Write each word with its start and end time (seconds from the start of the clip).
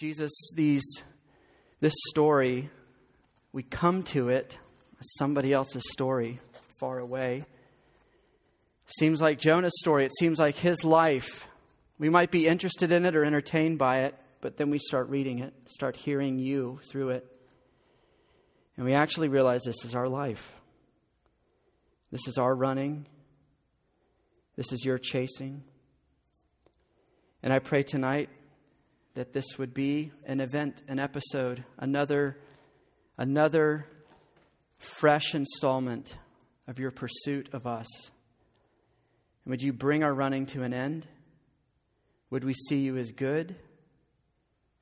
Jesus, 0.00 0.32
these, 0.56 1.04
this 1.80 1.92
story, 2.08 2.70
we 3.52 3.62
come 3.62 4.02
to 4.04 4.30
it 4.30 4.58
as 4.98 5.06
somebody 5.18 5.52
else's 5.52 5.82
story 5.92 6.40
far 6.78 6.98
away. 6.98 7.44
Seems 8.98 9.20
like 9.20 9.38
Jonah's 9.38 9.78
story. 9.78 10.06
It 10.06 10.12
seems 10.18 10.38
like 10.38 10.56
his 10.56 10.84
life. 10.84 11.46
We 11.98 12.08
might 12.08 12.30
be 12.30 12.46
interested 12.46 12.92
in 12.92 13.04
it 13.04 13.14
or 13.14 13.26
entertained 13.26 13.76
by 13.76 14.04
it, 14.04 14.14
but 14.40 14.56
then 14.56 14.70
we 14.70 14.78
start 14.78 15.10
reading 15.10 15.40
it, 15.40 15.52
start 15.68 15.96
hearing 15.96 16.38
you 16.38 16.80
through 16.90 17.10
it. 17.10 17.26
And 18.78 18.86
we 18.86 18.94
actually 18.94 19.28
realize 19.28 19.64
this 19.66 19.84
is 19.84 19.94
our 19.94 20.08
life. 20.08 20.50
This 22.10 22.26
is 22.26 22.38
our 22.38 22.54
running. 22.54 23.04
This 24.56 24.72
is 24.72 24.82
your 24.82 24.96
chasing. 24.96 25.62
And 27.42 27.52
I 27.52 27.58
pray 27.58 27.82
tonight 27.82 28.30
that 29.14 29.32
this 29.32 29.58
would 29.58 29.74
be 29.74 30.12
an 30.24 30.40
event, 30.40 30.82
an 30.88 30.98
episode, 30.98 31.64
another, 31.78 32.38
another 33.18 33.86
fresh 34.78 35.34
installment 35.34 36.16
of 36.66 36.78
your 36.78 36.90
pursuit 36.90 37.48
of 37.52 37.66
us. 37.66 37.86
And 39.44 39.50
would 39.50 39.62
you 39.62 39.72
bring 39.72 40.04
our 40.04 40.14
running 40.14 40.46
to 40.46 40.62
an 40.62 40.72
end? 40.72 41.06
Would 42.30 42.44
we 42.44 42.54
see 42.54 42.78
you 42.78 42.96
as 42.96 43.10
good? 43.10 43.56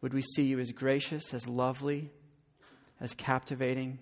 Would 0.02 0.14
we 0.14 0.22
see 0.22 0.44
you 0.44 0.60
as 0.60 0.70
gracious, 0.70 1.34
as 1.34 1.48
lovely, 1.48 2.10
as 3.00 3.14
captivating? 3.14 3.98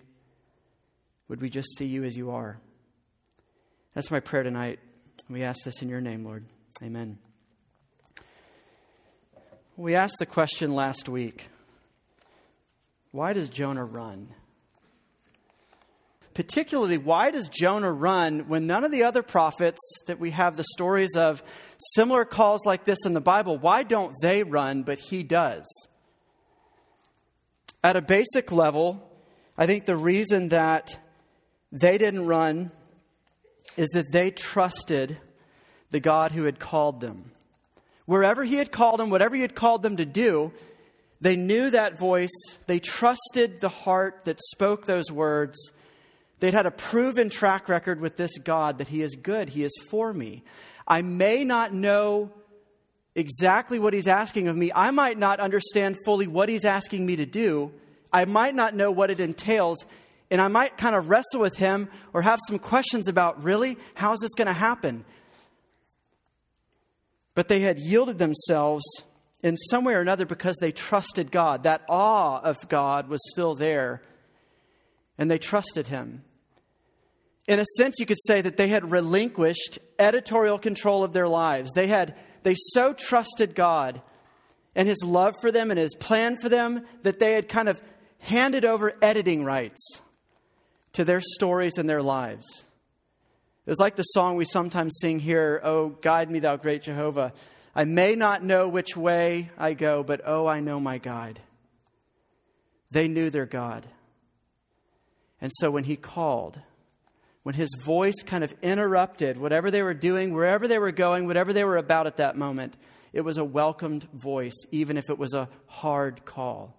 Would 1.27 1.41
we 1.41 1.49
just 1.49 1.77
see 1.77 1.85
you 1.85 2.03
as 2.03 2.15
you 2.15 2.31
are? 2.31 2.59
That's 3.93 4.11
my 4.11 4.19
prayer 4.19 4.43
tonight. 4.43 4.79
We 5.29 5.43
ask 5.43 5.63
this 5.63 5.81
in 5.81 5.89
your 5.89 6.01
name, 6.01 6.23
Lord. 6.23 6.45
Amen. 6.83 7.17
We 9.79 9.93
asked 9.93 10.15
the 10.17 10.25
question 10.25 10.73
last 10.73 11.07
week 11.07 11.49
why 13.11 13.33
does 13.33 13.47
Jonah 13.47 13.85
run? 13.85 14.29
Particularly, 16.33 16.97
why 16.97 17.29
does 17.29 17.47
Jonah 17.47 17.91
run 17.91 18.47
when 18.47 18.65
none 18.65 18.83
of 18.83 18.91
the 18.91 19.03
other 19.03 19.21
prophets 19.21 19.79
that 20.07 20.19
we 20.19 20.31
have 20.31 20.57
the 20.57 20.65
stories 20.73 21.15
of 21.15 21.43
similar 21.93 22.25
calls 22.25 22.65
like 22.65 22.85
this 22.85 23.05
in 23.05 23.13
the 23.13 23.21
Bible, 23.21 23.59
why 23.59 23.83
don't 23.83 24.15
they 24.19 24.41
run, 24.41 24.81
but 24.81 24.97
he 24.97 25.21
does? 25.21 25.65
At 27.83 27.95
a 27.95 28.01
basic 28.01 28.51
level, 28.51 29.07
I 29.57 29.67
think 29.67 29.85
the 29.85 29.95
reason 29.95 30.49
that 30.49 30.99
they 31.71 31.99
didn't 31.99 32.25
run 32.25 32.71
is 33.77 33.89
that 33.89 34.11
they 34.11 34.31
trusted 34.31 35.17
the 35.91 35.99
God 35.99 36.31
who 36.31 36.45
had 36.45 36.59
called 36.59 36.99
them. 36.99 37.31
Wherever 38.07 38.45
he 38.45 38.55
had 38.55 38.71
called 38.71 38.99
them, 38.99 39.09
whatever 39.09 39.35
he 39.35 39.41
had 39.41 39.53
called 39.53 39.83
them 39.83 39.97
to 39.97 40.05
do, 40.05 40.53
they 41.19 41.35
knew 41.35 41.69
that 41.69 41.99
voice. 41.99 42.31
They 42.65 42.79
trusted 42.79 43.59
the 43.59 43.69
heart 43.69 44.21
that 44.23 44.39
spoke 44.39 44.85
those 44.85 45.11
words. 45.11 45.71
They'd 46.39 46.53
had 46.53 46.65
a 46.65 46.71
proven 46.71 47.29
track 47.29 47.67
record 47.67 47.99
with 47.99 48.15
this 48.15 48.37
God 48.37 48.77
that 48.77 48.87
he 48.87 49.01
is 49.01 49.15
good, 49.15 49.49
he 49.49 49.63
is 49.63 49.75
for 49.89 50.13
me. 50.13 50.43
I 50.87 51.01
may 51.01 51.43
not 51.43 51.73
know 51.73 52.31
exactly 53.13 53.77
what 53.77 53.93
he's 53.93 54.07
asking 54.07 54.47
of 54.47 54.55
me. 54.55 54.71
I 54.73 54.91
might 54.91 55.17
not 55.17 55.41
understand 55.41 55.97
fully 56.05 56.27
what 56.27 56.47
he's 56.47 56.63
asking 56.63 57.05
me 57.05 57.17
to 57.17 57.25
do. 57.25 57.73
I 58.13 58.23
might 58.23 58.55
not 58.55 58.73
know 58.73 58.89
what 58.89 59.11
it 59.11 59.19
entails. 59.19 59.85
And 60.31 60.39
I 60.39 60.47
might 60.47 60.77
kind 60.77 60.95
of 60.95 61.09
wrestle 61.09 61.41
with 61.41 61.57
him 61.57 61.89
or 62.13 62.21
have 62.21 62.39
some 62.47 62.59
questions 62.59 63.09
about 63.09 63.43
really, 63.43 63.77
how 63.95 64.13
is 64.13 64.19
this 64.19 64.33
going 64.33 64.47
to 64.47 64.53
happen? 64.53 65.03
But 67.37 67.49
they 67.49 67.59
had 67.59 67.77
yielded 67.77 68.17
themselves 68.17 68.83
in 69.43 69.55
some 69.55 69.83
way 69.83 69.93
or 69.93 70.01
another 70.01 70.25
because 70.25 70.57
they 70.59 70.71
trusted 70.71 71.29
God. 71.29 71.61
That 71.61 71.83
awe 71.87 72.39
of 72.39 72.57
God 72.67 73.09
was 73.09 73.19
still 73.29 73.53
there, 73.53 74.01
and 75.19 75.29
they 75.29 75.37
trusted 75.37 75.85
Him. 75.85 76.23
In 77.45 77.59
a 77.59 77.65
sense, 77.77 77.99
you 77.99 78.07
could 78.07 78.17
say 78.25 78.41
that 78.41 78.57
they 78.57 78.69
had 78.69 78.89
relinquished 78.89 79.77
editorial 79.99 80.57
control 80.57 81.03
of 81.03 81.13
their 81.13 81.27
lives. 81.27 81.69
They 81.75 81.85
had 81.85 82.15
they 82.41 82.55
so 82.57 82.91
trusted 82.91 83.53
God 83.53 84.01
and 84.73 84.87
His 84.87 85.03
love 85.03 85.35
for 85.39 85.51
them 85.51 85.69
and 85.69 85.79
His 85.79 85.93
plan 85.93 86.37
for 86.41 86.49
them 86.49 86.87
that 87.03 87.19
they 87.19 87.33
had 87.33 87.47
kind 87.47 87.69
of 87.69 87.79
handed 88.17 88.65
over 88.65 88.93
editing 88.99 89.45
rights 89.45 90.01
to 90.93 91.05
their 91.05 91.21
stories 91.21 91.77
and 91.77 91.87
their 91.87 92.01
lives. 92.01 92.65
It 93.67 93.69
was 93.69 93.79
like 93.79 93.97
the 93.97 94.03
song 94.03 94.37
we 94.37 94.45
sometimes 94.45 94.97
sing 95.01 95.19
here, 95.19 95.59
Oh, 95.61 95.89
guide 95.89 96.31
me, 96.31 96.39
thou 96.39 96.55
great 96.55 96.83
Jehovah. 96.83 97.33
I 97.75 97.83
may 97.83 98.15
not 98.15 98.41
know 98.41 98.69
which 98.69 98.95
way 98.95 99.51
I 99.57 99.73
go, 99.73 100.03
but 100.03 100.21
oh, 100.25 100.47
I 100.47 100.61
know 100.61 100.79
my 100.79 100.99
guide. 100.99 101.41
They 102.91 103.09
knew 103.09 103.29
their 103.29 103.45
God. 103.45 103.85
And 105.41 105.51
so 105.53 105.69
when 105.69 105.83
he 105.83 105.97
called, 105.97 106.61
when 107.43 107.55
his 107.55 107.75
voice 107.83 108.23
kind 108.25 108.41
of 108.41 108.55
interrupted 108.61 109.37
whatever 109.37 109.69
they 109.69 109.81
were 109.81 109.93
doing, 109.93 110.33
wherever 110.33 110.65
they 110.65 110.79
were 110.79 110.93
going, 110.93 111.27
whatever 111.27 111.51
they 111.51 111.65
were 111.65 111.75
about 111.75 112.07
at 112.07 112.17
that 112.17 112.37
moment, 112.37 112.77
it 113.11 113.21
was 113.21 113.37
a 113.37 113.43
welcomed 113.43 114.07
voice, 114.13 114.55
even 114.71 114.95
if 114.95 115.09
it 115.09 115.19
was 115.19 115.33
a 115.33 115.49
hard 115.65 116.23
call. 116.23 116.73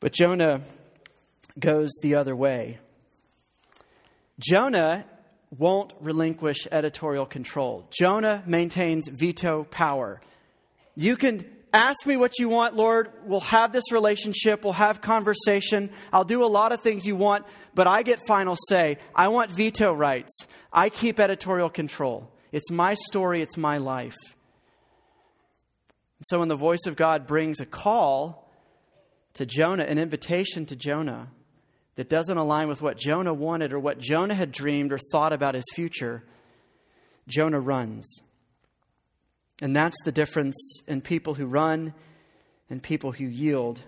But 0.00 0.12
Jonah 0.12 0.62
goes 1.60 1.90
the 2.02 2.16
other 2.16 2.34
way. 2.34 2.80
Jonah 4.40 5.04
won't 5.56 5.92
relinquish 6.00 6.66
editorial 6.72 7.26
control. 7.26 7.86
Jonah 7.90 8.42
maintains 8.46 9.08
veto 9.08 9.64
power. 9.64 10.20
You 10.96 11.16
can 11.16 11.44
ask 11.72 12.06
me 12.06 12.16
what 12.16 12.38
you 12.38 12.48
want, 12.48 12.74
Lord. 12.74 13.10
We'll 13.24 13.40
have 13.40 13.72
this 13.72 13.92
relationship. 13.92 14.64
We'll 14.64 14.72
have 14.72 15.00
conversation. 15.00 15.90
I'll 16.12 16.24
do 16.24 16.44
a 16.44 16.46
lot 16.46 16.72
of 16.72 16.80
things 16.80 17.06
you 17.06 17.16
want, 17.16 17.44
but 17.74 17.86
I 17.86 18.02
get 18.02 18.26
final 18.26 18.56
say. 18.68 18.98
I 19.14 19.28
want 19.28 19.50
veto 19.50 19.92
rights. 19.92 20.46
I 20.72 20.88
keep 20.88 21.20
editorial 21.20 21.68
control. 21.68 22.30
It's 22.52 22.70
my 22.70 22.94
story, 22.94 23.42
it's 23.42 23.56
my 23.56 23.78
life. 23.78 24.16
So 26.22 26.40
when 26.40 26.48
the 26.48 26.56
voice 26.56 26.86
of 26.86 26.96
God 26.96 27.26
brings 27.26 27.60
a 27.60 27.66
call 27.66 28.50
to 29.34 29.46
Jonah, 29.46 29.84
an 29.84 29.98
invitation 29.98 30.66
to 30.66 30.76
Jonah, 30.76 31.28
that 32.00 32.08
doesn't 32.08 32.38
align 32.38 32.66
with 32.66 32.80
what 32.80 32.96
Jonah 32.96 33.34
wanted 33.34 33.74
or 33.74 33.78
what 33.78 33.98
Jonah 33.98 34.32
had 34.34 34.52
dreamed 34.52 34.90
or 34.90 34.96
thought 34.96 35.34
about 35.34 35.54
his 35.54 35.66
future, 35.74 36.24
Jonah 37.28 37.60
runs. 37.60 38.10
And 39.60 39.76
that's 39.76 39.98
the 40.06 40.10
difference 40.10 40.56
in 40.88 41.02
people 41.02 41.34
who 41.34 41.44
run 41.44 41.92
and 42.70 42.82
people 42.82 43.12
who 43.12 43.26
yield. 43.26 43.82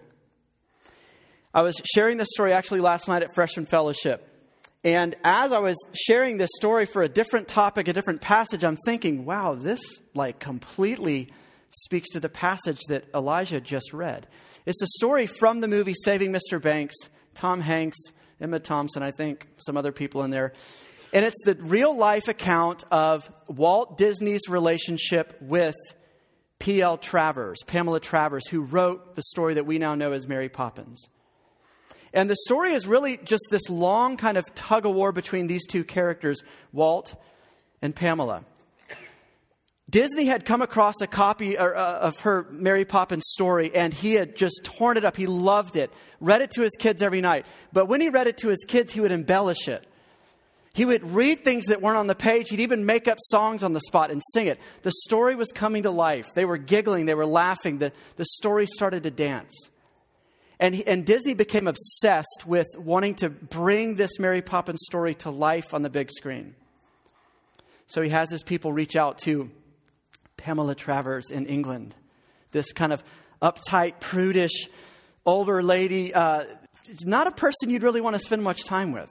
I 1.54 1.62
was 1.62 1.80
sharing 1.94 2.18
this 2.18 2.28
story 2.34 2.52
actually 2.52 2.80
last 2.80 3.08
night 3.08 3.22
at 3.22 3.34
Freshman 3.34 3.64
Fellowship. 3.64 4.28
And 4.84 5.16
as 5.24 5.54
I 5.54 5.60
was 5.60 5.78
sharing 5.94 6.36
this 6.36 6.50
story 6.56 6.84
for 6.84 7.02
a 7.02 7.08
different 7.08 7.48
topic, 7.48 7.88
a 7.88 7.94
different 7.94 8.20
passage, 8.20 8.62
I'm 8.62 8.76
thinking, 8.84 9.24
wow, 9.24 9.54
this 9.54 9.80
like 10.14 10.38
completely 10.38 11.28
speaks 11.70 12.10
to 12.10 12.20
the 12.20 12.28
passage 12.28 12.80
that 12.90 13.06
Elijah 13.14 13.62
just 13.62 13.94
read. 13.94 14.26
It's 14.66 14.82
a 14.82 14.98
story 14.98 15.26
from 15.26 15.60
the 15.60 15.68
movie 15.68 15.94
Saving 15.94 16.30
Mr. 16.30 16.60
Banks 16.60 16.94
Tom 17.34 17.60
Hanks, 17.60 17.98
Emma 18.40 18.58
Thompson, 18.58 19.02
I 19.02 19.10
think, 19.10 19.48
some 19.56 19.76
other 19.76 19.92
people 19.92 20.22
in 20.22 20.30
there. 20.30 20.52
And 21.12 21.24
it's 21.24 21.42
the 21.44 21.54
real 21.54 21.94
life 21.94 22.28
account 22.28 22.84
of 22.90 23.30
Walt 23.46 23.98
Disney's 23.98 24.48
relationship 24.48 25.36
with 25.40 25.76
P.L. 26.58 26.96
Travers, 26.96 27.58
Pamela 27.66 28.00
Travers, 28.00 28.48
who 28.48 28.62
wrote 28.62 29.14
the 29.14 29.22
story 29.22 29.54
that 29.54 29.66
we 29.66 29.78
now 29.78 29.94
know 29.94 30.12
as 30.12 30.26
Mary 30.26 30.48
Poppins. 30.48 31.08
And 32.14 32.30
the 32.30 32.36
story 32.46 32.72
is 32.72 32.86
really 32.86 33.16
just 33.18 33.42
this 33.50 33.68
long 33.68 34.16
kind 34.16 34.36
of 34.36 34.44
tug 34.54 34.86
of 34.86 34.94
war 34.94 35.12
between 35.12 35.46
these 35.46 35.66
two 35.66 35.82
characters, 35.84 36.42
Walt 36.72 37.14
and 37.80 37.94
Pamela. 37.94 38.44
Disney 39.90 40.24
had 40.24 40.44
come 40.44 40.62
across 40.62 40.94
a 41.02 41.06
copy 41.06 41.58
uh, 41.58 41.66
of 41.66 42.18
her 42.20 42.46
Mary 42.50 42.84
Poppins 42.84 43.24
story 43.26 43.74
and 43.74 43.92
he 43.92 44.14
had 44.14 44.36
just 44.36 44.60
torn 44.64 44.96
it 44.96 45.04
up. 45.04 45.16
He 45.16 45.26
loved 45.26 45.76
it, 45.76 45.92
read 46.20 46.40
it 46.40 46.50
to 46.52 46.62
his 46.62 46.72
kids 46.78 47.02
every 47.02 47.20
night. 47.20 47.44
But 47.72 47.86
when 47.86 48.00
he 48.00 48.08
read 48.08 48.26
it 48.26 48.38
to 48.38 48.48
his 48.48 48.64
kids, 48.66 48.92
he 48.92 49.00
would 49.00 49.12
embellish 49.12 49.68
it. 49.68 49.86
He 50.74 50.86
would 50.86 51.06
read 51.12 51.44
things 51.44 51.66
that 51.66 51.82
weren't 51.82 51.98
on 51.98 52.06
the 52.06 52.14
page. 52.14 52.48
He'd 52.48 52.60
even 52.60 52.86
make 52.86 53.06
up 53.06 53.18
songs 53.20 53.62
on 53.62 53.74
the 53.74 53.80
spot 53.80 54.10
and 54.10 54.22
sing 54.32 54.46
it. 54.46 54.58
The 54.80 54.92
story 55.04 55.34
was 55.34 55.52
coming 55.52 55.82
to 55.82 55.90
life. 55.90 56.32
They 56.34 56.46
were 56.46 56.56
giggling, 56.56 57.04
they 57.04 57.14
were 57.14 57.26
laughing. 57.26 57.78
The, 57.78 57.92
the 58.16 58.24
story 58.24 58.66
started 58.66 59.02
to 59.02 59.10
dance. 59.10 59.52
And, 60.58 60.80
and 60.86 61.04
Disney 61.04 61.34
became 61.34 61.66
obsessed 61.66 62.44
with 62.46 62.68
wanting 62.78 63.16
to 63.16 63.28
bring 63.28 63.96
this 63.96 64.18
Mary 64.18 64.40
Poppins 64.40 64.80
story 64.84 65.14
to 65.16 65.30
life 65.30 65.74
on 65.74 65.82
the 65.82 65.90
big 65.90 66.10
screen. 66.10 66.54
So 67.86 68.00
he 68.00 68.08
has 68.10 68.30
his 68.30 68.42
people 68.42 68.72
reach 68.72 68.96
out 68.96 69.18
to 69.24 69.50
Pamela 70.42 70.74
Travers 70.74 71.30
in 71.30 71.46
England. 71.46 71.94
This 72.50 72.72
kind 72.72 72.92
of 72.92 73.02
uptight, 73.40 74.00
prudish, 74.00 74.68
older 75.24 75.62
lady, 75.62 76.12
uh, 76.12 76.44
not 77.04 77.26
a 77.28 77.30
person 77.30 77.70
you'd 77.70 77.84
really 77.84 78.00
want 78.00 78.16
to 78.16 78.20
spend 78.20 78.42
much 78.42 78.64
time 78.64 78.92
with. 78.92 79.08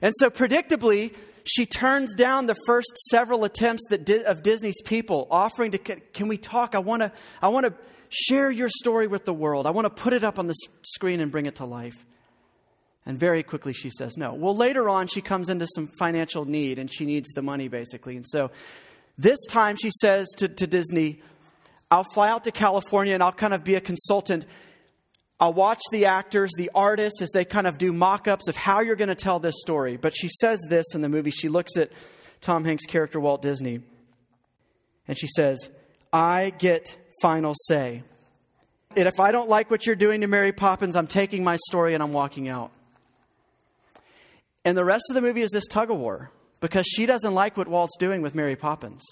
And 0.00 0.14
so, 0.16 0.30
predictably, 0.30 1.12
She 1.44 1.66
turns 1.66 2.14
down 2.14 2.46
the 2.46 2.56
first 2.66 2.92
several 3.10 3.44
attempts 3.44 3.82
that 3.90 4.04
di- 4.04 4.24
of 4.24 4.42
Disney's 4.42 4.80
people 4.82 5.26
offering 5.30 5.72
to, 5.72 5.78
can 5.78 6.28
we 6.28 6.38
talk? 6.38 6.74
I 6.74 6.78
want 6.78 7.02
to 7.02 7.12
I 7.40 7.48
want 7.48 7.66
to 7.66 7.74
share 8.08 8.50
your 8.50 8.68
story 8.68 9.06
with 9.06 9.24
the 9.24 9.32
world. 9.32 9.66
I 9.66 9.70
want 9.70 9.86
to 9.86 10.02
put 10.02 10.12
it 10.12 10.24
up 10.24 10.38
on 10.38 10.46
the 10.46 10.54
screen 10.82 11.20
and 11.20 11.30
bring 11.30 11.46
it 11.46 11.56
to 11.56 11.64
life. 11.64 12.04
And 13.06 13.18
very 13.18 13.42
quickly 13.42 13.72
she 13.72 13.90
says 13.90 14.16
no. 14.16 14.34
Well, 14.34 14.54
later 14.54 14.88
on, 14.88 15.06
she 15.06 15.22
comes 15.22 15.48
into 15.48 15.66
some 15.74 15.88
financial 15.98 16.44
need 16.44 16.78
and 16.78 16.92
she 16.92 17.06
needs 17.06 17.30
the 17.30 17.42
money, 17.42 17.68
basically. 17.68 18.16
And 18.16 18.26
so 18.26 18.50
this 19.20 19.44
time 19.46 19.76
she 19.76 19.90
says 20.00 20.28
to, 20.38 20.48
to 20.48 20.66
Disney, 20.66 21.20
I'll 21.90 22.06
fly 22.14 22.30
out 22.30 22.44
to 22.44 22.52
California 22.52 23.12
and 23.12 23.22
I'll 23.22 23.32
kind 23.32 23.52
of 23.52 23.62
be 23.62 23.74
a 23.74 23.80
consultant. 23.80 24.46
I'll 25.38 25.52
watch 25.52 25.80
the 25.92 26.06
actors, 26.06 26.50
the 26.56 26.70
artists, 26.74 27.20
as 27.20 27.30
they 27.32 27.44
kind 27.44 27.66
of 27.66 27.76
do 27.76 27.92
mock 27.92 28.28
ups 28.28 28.48
of 28.48 28.56
how 28.56 28.80
you're 28.80 28.96
going 28.96 29.08
to 29.08 29.14
tell 29.14 29.38
this 29.38 29.56
story. 29.60 29.98
But 29.98 30.16
she 30.16 30.28
says 30.40 30.58
this 30.70 30.94
in 30.94 31.02
the 31.02 31.10
movie. 31.10 31.30
She 31.30 31.50
looks 31.50 31.76
at 31.76 31.92
Tom 32.40 32.64
Hanks' 32.64 32.86
character, 32.86 33.20
Walt 33.20 33.42
Disney, 33.42 33.80
and 35.06 35.18
she 35.18 35.26
says, 35.26 35.68
I 36.12 36.50
get 36.50 36.96
final 37.20 37.52
say. 37.68 38.02
And 38.96 39.06
if 39.06 39.20
I 39.20 39.32
don't 39.32 39.50
like 39.50 39.70
what 39.70 39.84
you're 39.84 39.96
doing 39.96 40.22
to 40.22 40.28
Mary 40.28 40.52
Poppins, 40.52 40.96
I'm 40.96 41.06
taking 41.06 41.44
my 41.44 41.56
story 41.68 41.92
and 41.92 42.02
I'm 42.02 42.14
walking 42.14 42.48
out. 42.48 42.70
And 44.64 44.78
the 44.78 44.84
rest 44.84 45.04
of 45.10 45.14
the 45.14 45.20
movie 45.20 45.42
is 45.42 45.50
this 45.50 45.66
tug 45.66 45.90
of 45.90 45.98
war 45.98 46.30
because 46.60 46.86
she 46.86 47.06
doesn't 47.06 47.34
like 47.34 47.56
what 47.56 47.68
Walt's 47.68 47.96
doing 47.98 48.22
with 48.22 48.34
Mary 48.34 48.56
Poppins. 48.56 49.02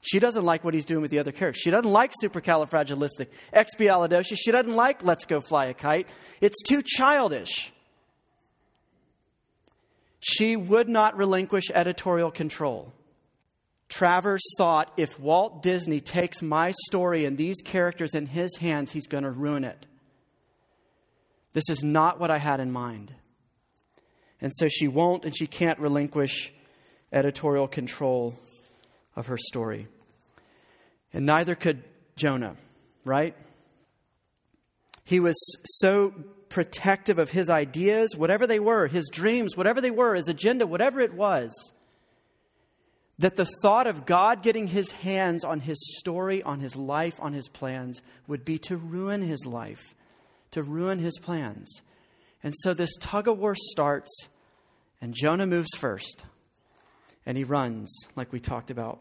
She 0.00 0.18
doesn't 0.20 0.44
like 0.44 0.62
what 0.62 0.74
he's 0.74 0.84
doing 0.84 1.02
with 1.02 1.10
the 1.10 1.18
other 1.18 1.32
characters. 1.32 1.60
She 1.62 1.70
doesn't 1.70 1.90
like 1.90 2.12
supercalifragilistic 2.22 3.28
expialidocious. 3.52 4.36
She 4.36 4.52
doesn't 4.52 4.74
like 4.74 5.02
let's 5.02 5.24
go 5.24 5.40
fly 5.40 5.66
a 5.66 5.74
kite. 5.74 6.08
It's 6.40 6.62
too 6.62 6.82
childish. 6.84 7.72
She 10.20 10.56
would 10.56 10.88
not 10.88 11.16
relinquish 11.16 11.70
editorial 11.74 12.30
control. 12.30 12.92
Travers 13.88 14.42
thought 14.56 14.92
if 14.96 15.18
Walt 15.18 15.62
Disney 15.62 16.00
takes 16.00 16.42
my 16.42 16.72
story 16.86 17.24
and 17.24 17.38
these 17.38 17.60
characters 17.64 18.14
in 18.14 18.26
his 18.26 18.56
hands, 18.56 18.92
he's 18.92 19.06
going 19.06 19.24
to 19.24 19.30
ruin 19.30 19.64
it. 19.64 19.86
This 21.54 21.70
is 21.70 21.82
not 21.82 22.20
what 22.20 22.30
I 22.30 22.38
had 22.38 22.60
in 22.60 22.70
mind. 22.70 23.14
And 24.40 24.52
so 24.54 24.68
she 24.68 24.86
won't 24.86 25.24
and 25.24 25.36
she 25.36 25.46
can't 25.46 25.78
relinquish 25.78 26.52
editorial 27.12 27.68
control 27.68 28.38
of 29.16 29.26
her 29.26 29.38
story. 29.38 29.88
And 31.12 31.26
neither 31.26 31.54
could 31.54 31.82
Jonah, 32.16 32.56
right? 33.04 33.34
He 35.04 35.20
was 35.20 35.36
so 35.80 36.12
protective 36.48 37.18
of 37.18 37.30
his 37.30 37.50
ideas, 37.50 38.16
whatever 38.16 38.46
they 38.46 38.58
were, 38.58 38.86
his 38.86 39.08
dreams, 39.12 39.56
whatever 39.56 39.80
they 39.80 39.90
were, 39.90 40.14
his 40.14 40.28
agenda, 40.28 40.66
whatever 40.66 41.00
it 41.00 41.14
was, 41.14 41.52
that 43.18 43.36
the 43.36 43.48
thought 43.62 43.86
of 43.86 44.06
God 44.06 44.42
getting 44.42 44.68
his 44.68 44.92
hands 44.92 45.44
on 45.44 45.60
his 45.60 45.78
story, 45.98 46.42
on 46.42 46.60
his 46.60 46.76
life, 46.76 47.14
on 47.18 47.32
his 47.32 47.48
plans 47.48 48.00
would 48.26 48.44
be 48.44 48.58
to 48.58 48.76
ruin 48.76 49.22
his 49.22 49.44
life, 49.44 49.94
to 50.52 50.62
ruin 50.62 50.98
his 50.98 51.18
plans. 51.18 51.82
And 52.42 52.54
so 52.58 52.74
this 52.74 52.96
tug 53.00 53.28
of 53.28 53.38
war 53.38 53.56
starts, 53.56 54.28
and 55.00 55.14
Jonah 55.14 55.46
moves 55.46 55.74
first, 55.76 56.24
and 57.28 57.36
he 57.36 57.44
runs, 57.44 57.94
like 58.16 58.32
we 58.32 58.40
talked 58.40 58.70
about 58.70 59.00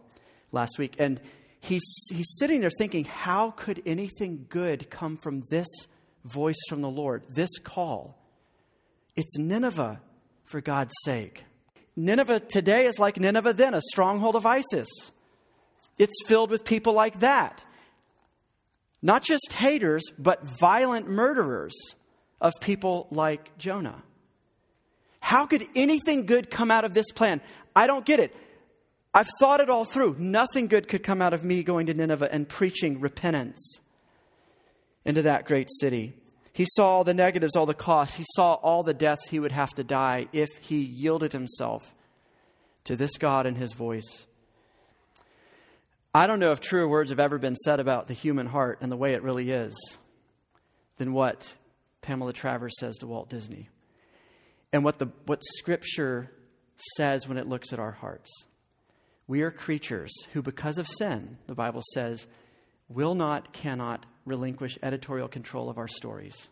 last 0.51 0.77
week. 0.77 0.97
And 1.00 1.21
he's, 1.62 1.81
he's 2.12 2.35
sitting 2.38 2.59
there 2.59 2.69
thinking, 2.69 3.06
how 3.06 3.51
could 3.51 3.81
anything 3.85 4.45
good 4.50 4.89
come 4.89 5.15
from 5.15 5.44
this 5.50 5.68
voice 6.25 6.59
from 6.68 6.81
the 6.81 6.89
Lord, 6.89 7.24
this 7.29 7.57
call? 7.63 8.21
It's 9.15 9.38
Nineveh, 9.38 10.01
for 10.44 10.59
God's 10.59 10.94
sake. 11.06 11.45
Nineveh 11.95 12.41
today 12.41 12.85
is 12.85 13.00
like 13.00 13.18
Nineveh 13.18 13.53
then, 13.53 13.74
a 13.74 13.81
stronghold 13.81 14.35
of 14.35 14.45
ISIS. 14.45 14.89
It's 15.97 16.15
filled 16.27 16.51
with 16.51 16.65
people 16.65 16.91
like 16.91 17.19
that. 17.19 17.63
Not 19.01 19.24
just 19.24 19.53
haters, 19.53 20.03
but 20.19 20.44
violent 20.44 21.07
murderers 21.07 21.75
of 22.41 22.51
people 22.59 23.07
like 23.09 23.57
Jonah. 23.57 24.03
How 25.27 25.45
could 25.45 25.68
anything 25.75 26.25
good 26.25 26.50
come 26.50 26.71
out 26.71 26.85
of 26.85 26.94
this 26.94 27.12
plan? 27.12 27.41
I 27.75 27.85
don't 27.85 28.06
get 28.06 28.21
it. 28.21 28.33
I've 29.13 29.27
thought 29.41 29.59
it 29.59 29.69
all 29.69 29.83
through. 29.83 30.15
Nothing 30.18 30.68
good 30.68 30.88
could 30.88 31.03
come 31.03 31.21
out 31.21 31.33
of 31.33 31.44
me 31.44 31.63
going 31.63 31.88
to 31.88 31.94
Nineveh 31.94 32.29
and 32.31 32.47
preaching 32.47 33.01
repentance 33.01 33.81
into 35.03 35.24
that 35.24 35.44
great 35.44 35.68
city. 35.81 36.13
He 36.53 36.65
saw 36.65 36.88
all 36.88 37.03
the 37.03 37.13
negatives, 37.13 37.57
all 37.57 37.65
the 37.65 37.74
costs. 37.74 38.15
He 38.15 38.24
saw 38.35 38.53
all 38.53 38.83
the 38.83 38.94
deaths 38.94 39.27
he 39.27 39.41
would 39.41 39.51
have 39.51 39.71
to 39.71 39.83
die 39.83 40.29
if 40.31 40.47
he 40.62 40.77
yielded 40.77 41.33
himself 41.33 41.94
to 42.85 42.95
this 42.95 43.18
God 43.18 43.45
and 43.45 43.57
his 43.57 43.74
voice. 43.74 44.27
I 46.15 46.25
don't 46.25 46.39
know 46.39 46.53
if 46.53 46.62
truer 46.62 46.88
words 46.88 47.09
have 47.09 47.19
ever 47.19 47.38
been 47.38 47.57
said 47.57 47.81
about 47.81 48.07
the 48.07 48.13
human 48.13 48.47
heart 48.47 48.77
and 48.79 48.89
the 48.89 48.95
way 48.95 49.12
it 49.12 49.24
really 49.24 49.51
is 49.51 49.75
than 50.95 51.12
what 51.12 51.57
Pamela 52.01 52.31
Travers 52.31 52.79
says 52.79 52.95
to 53.00 53.07
Walt 53.07 53.27
Disney 53.27 53.68
and 54.72 54.84
what, 54.84 55.00
the, 55.00 55.08
what 55.25 55.44
Scripture 55.44 56.31
says 56.96 57.28
when 57.28 57.38
it 57.38 57.48
looks 57.48 57.74
at 57.74 57.80
our 57.80 57.92
hearts. 57.92 58.30
We 59.28 59.42
are 59.42 59.52
creatures 59.52 60.12
who, 60.34 60.42
because 60.42 60.78
of 60.78 60.88
sin, 60.88 61.38
the 61.48 61.56
Bible 61.56 61.81
says, 61.94 62.28
will 62.88 63.16
not, 63.16 63.52
cannot 63.54 64.06
relinquish 64.25 64.78
editorial 64.81 65.28
control 65.28 65.69
of 65.69 65.78
our 65.78 65.88
stories 65.88 66.50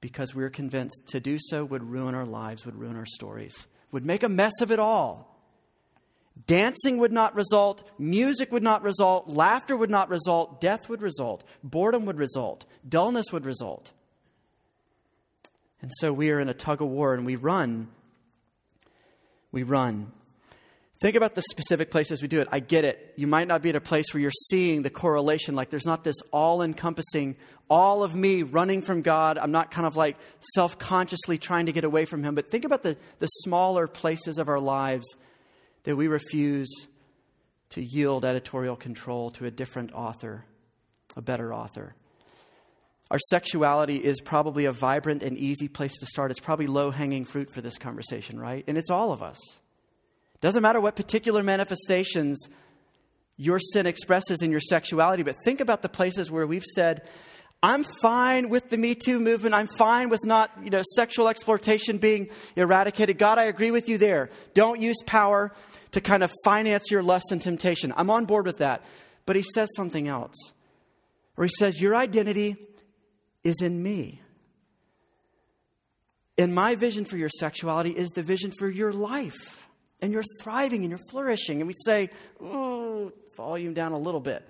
because 0.00 0.34
we're 0.34 0.50
convinced 0.50 1.02
to 1.08 1.20
do 1.20 1.38
so 1.40 1.64
would 1.64 1.82
ruin 1.82 2.14
our 2.14 2.26
lives, 2.26 2.64
would 2.64 2.76
ruin 2.76 2.96
our 2.96 3.06
stories, 3.06 3.66
would 3.90 4.04
make 4.04 4.22
a 4.22 4.28
mess 4.28 4.60
of 4.60 4.70
it 4.70 4.78
all. 4.78 5.34
Dancing 6.46 6.98
would 6.98 7.12
not 7.12 7.34
result, 7.34 7.82
music 7.98 8.52
would 8.52 8.62
not 8.62 8.82
result, 8.82 9.28
laughter 9.28 9.76
would 9.76 9.90
not 9.90 10.08
result, 10.08 10.60
death 10.60 10.88
would 10.88 11.02
result, 11.02 11.42
boredom 11.64 12.06
would 12.06 12.18
result, 12.18 12.64
dullness 12.88 13.32
would 13.32 13.44
result. 13.44 13.92
And 15.80 15.90
so 15.98 16.12
we 16.12 16.30
are 16.30 16.40
in 16.40 16.48
a 16.48 16.54
tug 16.54 16.82
of 16.82 16.88
war 16.88 17.14
and 17.14 17.24
we 17.24 17.36
run. 17.36 17.88
We 19.52 19.62
run. 19.62 20.12
Think 21.00 21.14
about 21.14 21.36
the 21.36 21.42
specific 21.42 21.92
places 21.92 22.20
we 22.20 22.26
do 22.26 22.40
it. 22.40 22.48
I 22.50 22.58
get 22.58 22.84
it. 22.84 23.12
You 23.14 23.28
might 23.28 23.46
not 23.46 23.62
be 23.62 23.68
at 23.68 23.76
a 23.76 23.80
place 23.80 24.12
where 24.12 24.20
you're 24.20 24.32
seeing 24.50 24.82
the 24.82 24.90
correlation. 24.90 25.54
Like 25.54 25.70
there's 25.70 25.86
not 25.86 26.02
this 26.02 26.16
all 26.32 26.60
encompassing, 26.60 27.36
all 27.70 28.02
of 28.02 28.16
me 28.16 28.42
running 28.42 28.82
from 28.82 29.02
God. 29.02 29.38
I'm 29.38 29.52
not 29.52 29.70
kind 29.70 29.86
of 29.86 29.96
like 29.96 30.16
self 30.54 30.76
consciously 30.76 31.38
trying 31.38 31.66
to 31.66 31.72
get 31.72 31.84
away 31.84 32.04
from 32.04 32.24
Him. 32.24 32.34
But 32.34 32.50
think 32.50 32.64
about 32.64 32.82
the, 32.82 32.96
the 33.20 33.28
smaller 33.28 33.86
places 33.86 34.38
of 34.38 34.48
our 34.48 34.58
lives 34.58 35.06
that 35.84 35.94
we 35.94 36.08
refuse 36.08 36.68
to 37.70 37.80
yield 37.80 38.24
editorial 38.24 38.74
control 38.74 39.30
to 39.32 39.46
a 39.46 39.52
different 39.52 39.92
author, 39.92 40.46
a 41.16 41.22
better 41.22 41.54
author. 41.54 41.94
Our 43.10 43.18
sexuality 43.18 43.96
is 43.96 44.20
probably 44.20 44.66
a 44.66 44.72
vibrant 44.72 45.22
and 45.22 45.38
easy 45.38 45.68
place 45.68 45.96
to 45.98 46.06
start. 46.06 46.30
It's 46.30 46.40
probably 46.40 46.66
low 46.66 46.90
hanging 46.90 47.24
fruit 47.24 47.50
for 47.50 47.60
this 47.60 47.78
conversation, 47.78 48.38
right? 48.38 48.64
And 48.68 48.76
it's 48.76 48.90
all 48.90 49.12
of 49.12 49.22
us. 49.22 49.38
Doesn't 50.40 50.62
matter 50.62 50.80
what 50.80 50.94
particular 50.94 51.42
manifestations 51.42 52.48
your 53.36 53.58
sin 53.58 53.86
expresses 53.86 54.42
in 54.42 54.50
your 54.50 54.60
sexuality, 54.60 55.22
but 55.22 55.36
think 55.44 55.60
about 55.60 55.80
the 55.80 55.88
places 55.88 56.30
where 56.30 56.46
we've 56.46 56.64
said, 56.64 57.08
I'm 57.62 57.82
fine 57.82 58.50
with 58.50 58.68
the 58.68 58.76
Me 58.76 58.94
Too 58.94 59.18
movement. 59.18 59.54
I'm 59.54 59.66
fine 59.66 60.10
with 60.10 60.24
not, 60.24 60.50
you 60.62 60.70
know, 60.70 60.82
sexual 60.94 61.28
exploitation 61.28 61.98
being 61.98 62.30
eradicated. 62.54 63.18
God, 63.18 63.38
I 63.38 63.44
agree 63.44 63.72
with 63.72 63.88
you 63.88 63.98
there. 63.98 64.30
Don't 64.54 64.80
use 64.80 64.98
power 65.06 65.52
to 65.92 66.00
kind 66.00 66.22
of 66.22 66.32
finance 66.44 66.90
your 66.90 67.02
lust 67.02 67.32
and 67.32 67.42
temptation. 67.42 67.92
I'm 67.96 68.10
on 68.10 68.26
board 68.26 68.46
with 68.46 68.58
that. 68.58 68.84
But 69.26 69.34
he 69.34 69.42
says 69.54 69.68
something 69.74 70.06
else. 70.06 70.36
Or 71.36 71.44
he 71.44 71.50
says, 71.58 71.80
Your 71.80 71.96
identity 71.96 72.56
is 73.44 73.62
in 73.62 73.82
me. 73.82 74.20
And 76.36 76.54
my 76.54 76.76
vision 76.76 77.04
for 77.04 77.16
your 77.16 77.28
sexuality 77.28 77.90
is 77.90 78.10
the 78.10 78.22
vision 78.22 78.52
for 78.56 78.68
your 78.68 78.92
life 78.92 79.68
and 80.00 80.12
you're 80.12 80.24
thriving 80.40 80.82
and 80.82 80.90
you're 80.90 81.10
flourishing. 81.10 81.60
And 81.60 81.66
we 81.66 81.74
say, 81.84 82.10
ooh, 82.40 83.12
volume 83.36 83.74
down 83.74 83.92
a 83.92 83.98
little 83.98 84.20
bit. 84.20 84.48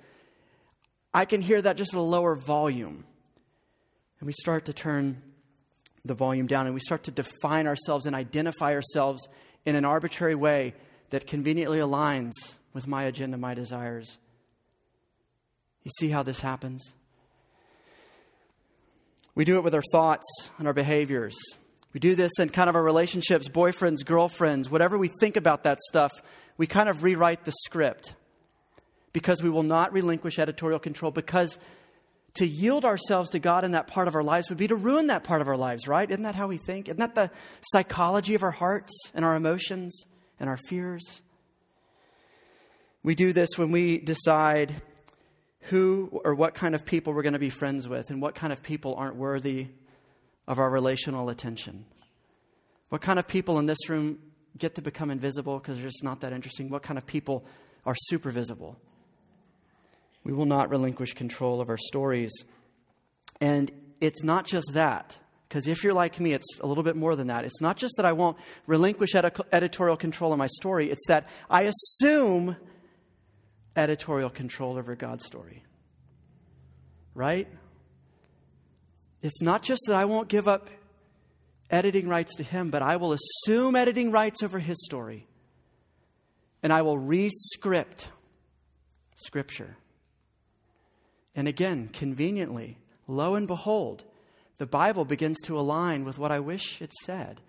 I 1.15 1.25
can 1.25 1.41
hear 1.41 1.61
that 1.63 1.77
just 1.77 1.95
at 1.95 1.99
a 1.99 2.03
lower 2.03 2.37
volume. 2.37 3.05
And 4.21 4.27
we 4.27 4.33
start 4.33 4.67
to 4.67 4.73
turn 4.73 5.23
the 6.05 6.15
volume 6.15 6.47
down 6.47 6.67
and 6.67 6.75
we 6.75 6.81
start 6.81 7.05
to 7.05 7.11
define 7.11 7.67
ourselves 7.67 8.07
and 8.07 8.15
identify 8.15 8.75
ourselves 8.75 9.27
in 9.65 9.75
an 9.75 9.85
arbitrary 9.85 10.35
way 10.35 10.75
that 11.11 11.27
conveniently 11.27 11.79
aligns 11.79 12.33
with 12.75 12.87
my 12.87 13.05
agenda, 13.05 13.37
my 13.39 13.55
desires. 13.55 14.19
You 15.85 15.91
see 15.99 16.11
how 16.11 16.23
this 16.23 16.41
happens? 16.41 16.93
We 19.39 19.45
do 19.45 19.57
it 19.57 19.63
with 19.63 19.77
our 19.77 19.85
thoughts 19.93 20.27
and 20.59 20.67
our 20.67 20.75
behaviors. 20.75 21.39
We 21.93 22.01
do 22.01 22.17
this 22.17 22.33
in 22.41 22.49
kind 22.49 22.69
of 22.69 22.75
our 22.75 22.83
relationships, 22.83 23.49
boyfriends, 23.49 24.05
girlfriends, 24.05 24.69
whatever 24.69 24.99
we 24.99 25.13
think 25.21 25.37
about 25.37 25.63
that 25.63 25.79
stuff, 25.79 26.11
we 26.57 26.67
kind 26.67 26.89
of 26.89 27.05
rewrite 27.05 27.45
the 27.45 27.53
script 27.65 28.17
because 29.13 29.41
we 29.41 29.49
will 29.49 29.63
not 29.63 29.93
relinquish 29.93 30.41
editorial 30.41 30.81
control 30.81 31.13
because 31.13 31.57
to 32.35 32.49
yield 32.49 32.85
ourselves 32.85 33.31
to 33.31 33.39
God 33.39 33.63
in 33.63 33.71
that 33.71 33.87
part 33.87 34.09
of 34.09 34.17
our 34.17 34.25
lives 34.25 34.49
would 34.49 34.59
be 34.59 34.67
to 34.67 34.75
ruin 34.75 35.07
that 35.07 35.23
part 35.23 35.41
of 35.41 35.47
our 35.47 35.57
lives, 35.57 35.87
right? 35.87 36.11
Isn't 36.11 36.25
that 36.25 36.35
how 36.35 36.49
we 36.49 36.59
think? 36.59 36.89
Isn't 36.89 36.99
that 36.99 37.15
the 37.15 37.31
psychology 37.73 38.35
of 38.35 38.43
our 38.43 38.51
hearts 38.51 38.93
and 39.15 39.25
our 39.25 39.37
emotions 39.37 40.05
and 40.41 40.51
our 40.51 40.57
fears. 40.57 41.23
We 43.05 43.15
do 43.15 43.33
this 43.33 43.51
when 43.57 43.71
we 43.71 43.99
decide 43.99 44.83
who 45.63 46.21
or 46.25 46.35
what 46.35 46.55
kind 46.55 46.75
of 46.75 46.85
people 46.85 47.13
we're 47.13 47.23
going 47.23 47.33
to 47.33 47.39
be 47.39 47.51
friends 47.51 47.89
with 47.89 48.11
and 48.11 48.23
what 48.23 48.35
kind 48.35 48.53
of 48.53 48.63
people 48.63 48.95
aren't 48.95 49.17
worthy 49.17 49.69
of 50.47 50.59
our 50.59 50.71
relational 50.71 51.29
attention. 51.29 51.85
What 52.89 53.03
kind 53.03 53.19
of 53.19 53.29
people 53.29 53.59
in 53.59 53.67
this 53.67 53.89
room 53.89 54.19
get 54.57 54.77
to 54.77 54.83
become 54.83 55.11
invisible 55.11 55.59
because 55.59 55.77
they're 55.77 55.87
just 55.87 56.03
not 56.03 56.21
that 56.23 56.33
interesting? 56.33 56.71
What 56.71 56.83
kind 56.83 56.97
of 56.97 57.07
people 57.07 57.45
are 57.85 57.95
super 58.07 58.31
visible? 58.31 58.79
We 60.25 60.33
will 60.33 60.47
not 60.47 60.71
relinquish 60.71 61.15
control 61.15 61.61
of 61.61 61.69
our 61.69 61.77
stories. 61.77 62.33
And 63.41 63.71
it's 64.01 64.25
not 64.25 64.47
just 64.47 64.73
that, 64.75 65.19
because 65.49 65.67
if 65.67 65.85
you're 65.85 65.95
like 65.95 66.19
me, 66.19 66.33
it's 66.33 66.61
a 66.61 66.67
little 66.67 66.83
bit 66.83 66.97
more 66.97 67.15
than 67.17 67.29
that. 67.29 67.45
It's 67.45 67.61
not 67.61 67.77
just 67.77 67.95
that 67.97 68.07
I 68.07 68.13
won't 68.13 68.37
relinquish 68.67 69.15
edi- 69.15 69.31
editorial 69.53 69.97
control 69.97 70.33
of 70.33 70.39
my 70.39 70.47
story, 70.47 70.91
it's 70.91 71.07
that 71.09 71.29
I 71.49 71.63
assume 71.63 72.57
editorial 73.79 74.29
control 74.29 74.77
over 74.77 74.95
God's 74.95 75.25
story. 75.25 75.63
Right? 77.15 77.49
It's 79.23 79.41
not 79.41 79.63
just 79.63 79.83
that 79.87 79.97
I 79.97 80.05
won't 80.05 80.29
give 80.29 80.47
up 80.49 80.69
editing 81.71 82.09
rights 82.09 82.35
to 82.37 82.43
him, 82.43 82.71
but 82.71 82.83
I 82.83 82.97
will 82.97 83.13
assume 83.15 83.77
editing 83.77 84.11
rights 84.11 84.43
over 84.43 84.59
his 84.59 84.85
story. 84.85 85.27
And 86.63 86.73
I 86.73 86.83
will 86.83 86.99
rescript 86.99 88.11
Scripture. 89.17 89.77
And 91.35 91.47
again, 91.47 91.89
conveniently, 91.93 92.79
lo 93.07 93.35
and 93.35 93.47
behold, 93.47 94.05
the 94.59 94.67
Bible 94.67 95.05
begins 95.05 95.41
to 95.43 95.59
align 95.59 96.05
with 96.05 96.19
what 96.19 96.33
I 96.33 96.41
wish 96.41 96.83
it 96.83 96.93
said. 97.05 97.41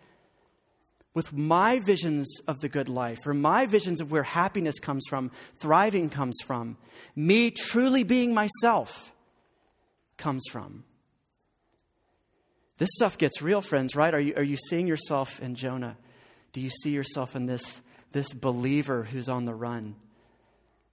With 1.14 1.34
my 1.34 1.80
visions 1.80 2.28
of 2.48 2.60
the 2.60 2.70
good 2.70 2.88
life, 2.88 3.18
or 3.26 3.34
my 3.34 3.66
visions 3.66 4.00
of 4.00 4.12
where 4.12 4.24
happiness 4.24 4.80
comes 4.80 5.04
from, 5.10 5.32
thriving 5.58 6.10
comes 6.10 6.38
from, 6.46 6.78
me 7.16 7.52
truly 7.52 8.04
being 8.04 8.34
myself 8.34 9.14
comes 10.18 10.44
from. 10.52 10.84
This 12.78 12.90
stuff 12.94 13.18
gets 13.18 13.42
real, 13.42 13.62
friends, 13.62 13.96
right? 13.96 14.14
Are 14.14 14.20
you, 14.20 14.34
are 14.36 14.44
you 14.44 14.56
seeing 14.70 14.88
yourself 14.88 15.42
in 15.42 15.56
Jonah? 15.56 15.98
Do 16.54 16.62
you 16.62 16.70
see 16.70 16.92
yourself 16.92 17.36
in 17.36 17.46
this, 17.46 17.82
this 18.12 18.32
believer 18.32 19.04
who's 19.04 19.30
on 19.30 19.46
the 19.46 19.54
run? 19.54 19.96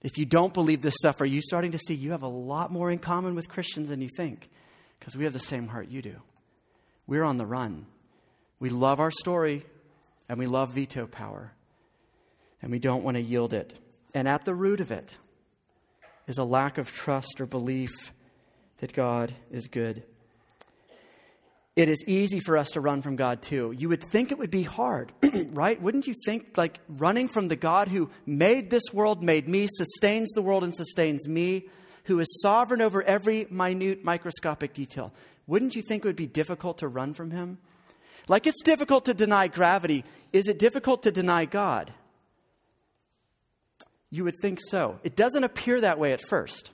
If 0.02 0.18
you 0.18 0.26
don't 0.26 0.52
believe 0.52 0.82
this 0.82 0.96
stuff, 0.98 1.20
are 1.20 1.26
you 1.26 1.40
starting 1.40 1.72
to 1.72 1.78
see 1.78 1.94
you 1.94 2.10
have 2.10 2.22
a 2.22 2.28
lot 2.28 2.72
more 2.72 2.90
in 2.90 2.98
common 2.98 3.34
with 3.34 3.48
Christians 3.48 3.88
than 3.88 4.00
you 4.00 4.08
think? 4.16 4.50
Because 4.98 5.16
we 5.16 5.24
have 5.24 5.32
the 5.32 5.38
same 5.38 5.68
heart 5.68 5.88
you 5.88 6.02
do. 6.02 6.16
We're 7.06 7.24
on 7.24 7.36
the 7.36 7.46
run. 7.46 7.86
We 8.58 8.68
love 8.68 8.98
our 8.98 9.10
story 9.10 9.64
and 10.28 10.38
we 10.38 10.46
love 10.46 10.74
veto 10.74 11.06
power, 11.06 11.52
and 12.62 12.70
we 12.70 12.78
don't 12.78 13.04
want 13.04 13.16
to 13.16 13.22
yield 13.22 13.52
it. 13.52 13.74
And 14.14 14.26
at 14.26 14.44
the 14.44 14.54
root 14.54 14.80
of 14.80 14.90
it 14.90 15.18
is 16.26 16.38
a 16.38 16.44
lack 16.44 16.78
of 16.78 16.92
trust 16.92 17.40
or 17.40 17.46
belief 17.46 18.12
that 18.78 18.92
God 18.92 19.34
is 19.50 19.68
good 19.68 20.02
it 21.76 21.90
is 21.90 22.02
easy 22.06 22.40
for 22.40 22.56
us 22.56 22.70
to 22.70 22.80
run 22.80 23.02
from 23.02 23.16
God 23.16 23.42
too. 23.42 23.72
You 23.76 23.90
would 23.90 24.02
think 24.10 24.32
it 24.32 24.38
would 24.38 24.50
be 24.50 24.62
hard, 24.62 25.12
right? 25.50 25.80
Wouldn't 25.80 26.06
you 26.06 26.14
think 26.24 26.56
like 26.56 26.80
running 26.88 27.28
from 27.28 27.48
the 27.48 27.56
God 27.56 27.88
who 27.88 28.10
made 28.24 28.70
this 28.70 28.94
world, 28.94 29.22
made 29.22 29.46
me, 29.46 29.68
sustains 29.70 30.30
the 30.34 30.40
world 30.40 30.64
and 30.64 30.74
sustains 30.74 31.28
me, 31.28 31.68
who 32.04 32.18
is 32.18 32.40
sovereign 32.40 32.80
over 32.80 33.02
every 33.02 33.46
minute 33.50 34.02
microscopic 34.02 34.72
detail? 34.72 35.12
Wouldn't 35.46 35.76
you 35.76 35.82
think 35.82 36.02
it 36.02 36.08
would 36.08 36.16
be 36.16 36.26
difficult 36.26 36.78
to 36.78 36.88
run 36.88 37.12
from 37.12 37.30
him? 37.30 37.58
Like 38.28 38.46
it's 38.46 38.62
difficult 38.62 39.04
to 39.06 39.14
deny 39.14 39.48
gravity. 39.48 40.04
Is 40.32 40.48
it 40.48 40.58
difficult 40.58 41.04
to 41.04 41.12
deny 41.12 41.44
God? 41.44 41.92
You 44.10 44.24
would 44.24 44.36
think 44.40 44.60
so. 44.60 44.98
It 45.04 45.16
doesn't 45.16 45.44
appear 45.44 45.80
that 45.80 45.98
way 45.98 46.12
at 46.12 46.20
first. 46.20 46.70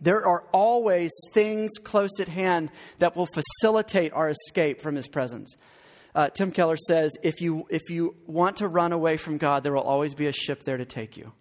There 0.00 0.26
are 0.26 0.44
always 0.52 1.12
things 1.32 1.72
close 1.82 2.20
at 2.20 2.28
hand 2.28 2.70
that 2.98 3.16
will 3.16 3.26
facilitate 3.26 4.12
our 4.12 4.28
escape 4.28 4.80
from 4.80 4.96
His 4.96 5.06
presence. 5.06 5.56
Uh, 6.14 6.28
Tim 6.28 6.50
Keller 6.50 6.76
says 6.76 7.12
if 7.22 7.40
you, 7.40 7.66
if 7.70 7.90
you 7.90 8.14
want 8.26 8.58
to 8.58 8.68
run 8.68 8.92
away 8.92 9.16
from 9.16 9.38
God, 9.38 9.62
there 9.62 9.72
will 9.72 9.82
always 9.82 10.14
be 10.14 10.26
a 10.26 10.32
ship 10.32 10.64
there 10.64 10.76
to 10.76 10.84
take 10.84 11.16
you. 11.16 11.32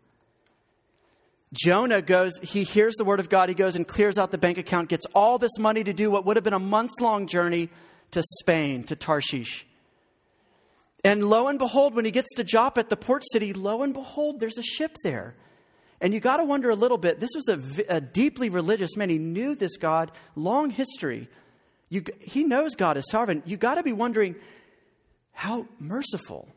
Jonah 1.53 2.01
goes, 2.01 2.39
he 2.39 2.63
hears 2.63 2.95
the 2.95 3.05
word 3.05 3.19
of 3.19 3.29
God, 3.29 3.47
he 3.47 3.55
goes 3.55 3.75
and 3.75 3.87
clears 3.87 4.17
out 4.17 4.31
the 4.31 4.39
bank 4.39 4.57
account, 4.57 4.89
gets 4.89 5.05
all 5.13 5.37
this 5.37 5.59
money 5.59 5.83
to 5.83 5.93
do 5.93 6.09
what 6.09 6.25
would 6.25 6.35
have 6.35 6.43
been 6.43 6.53
a 6.53 6.59
months 6.59 6.99
long 6.99 7.27
journey 7.27 7.69
to 8.13 8.23
Spain, 8.39 8.83
to 8.85 8.95
Tarshish. 8.95 9.65
And 11.03 11.23
lo 11.23 11.47
and 11.47 11.59
behold, 11.59 11.95
when 11.95 12.05
he 12.05 12.11
gets 12.11 12.33
to 12.35 12.43
Joppa 12.43 12.85
the 12.89 12.97
port 12.97 13.23
city, 13.31 13.53
lo 13.53 13.83
and 13.83 13.93
behold, 13.93 14.39
there's 14.39 14.57
a 14.57 14.63
ship 14.63 14.97
there. 15.03 15.35
And 15.99 16.13
you 16.13 16.19
got 16.19 16.37
to 16.37 16.43
wonder 16.43 16.69
a 16.69 16.75
little 16.75 16.97
bit 16.97 17.19
this 17.19 17.31
was 17.35 17.49
a, 17.49 17.95
a, 17.95 18.01
deeply 18.01 18.49
religious 18.49 18.97
man. 18.97 19.09
He 19.09 19.17
knew 19.17 19.55
this 19.55 19.77
God, 19.77 20.11
long 20.35 20.69
history. 20.69 21.29
You, 21.89 22.03
he 22.19 22.43
knows 22.43 22.75
God 22.75 22.97
is 22.97 23.05
sovereign. 23.09 23.43
You 23.45 23.57
got 23.57 23.75
to 23.75 23.83
be 23.83 23.93
wondering 23.93 24.35
how 25.31 25.67
merciful 25.79 26.47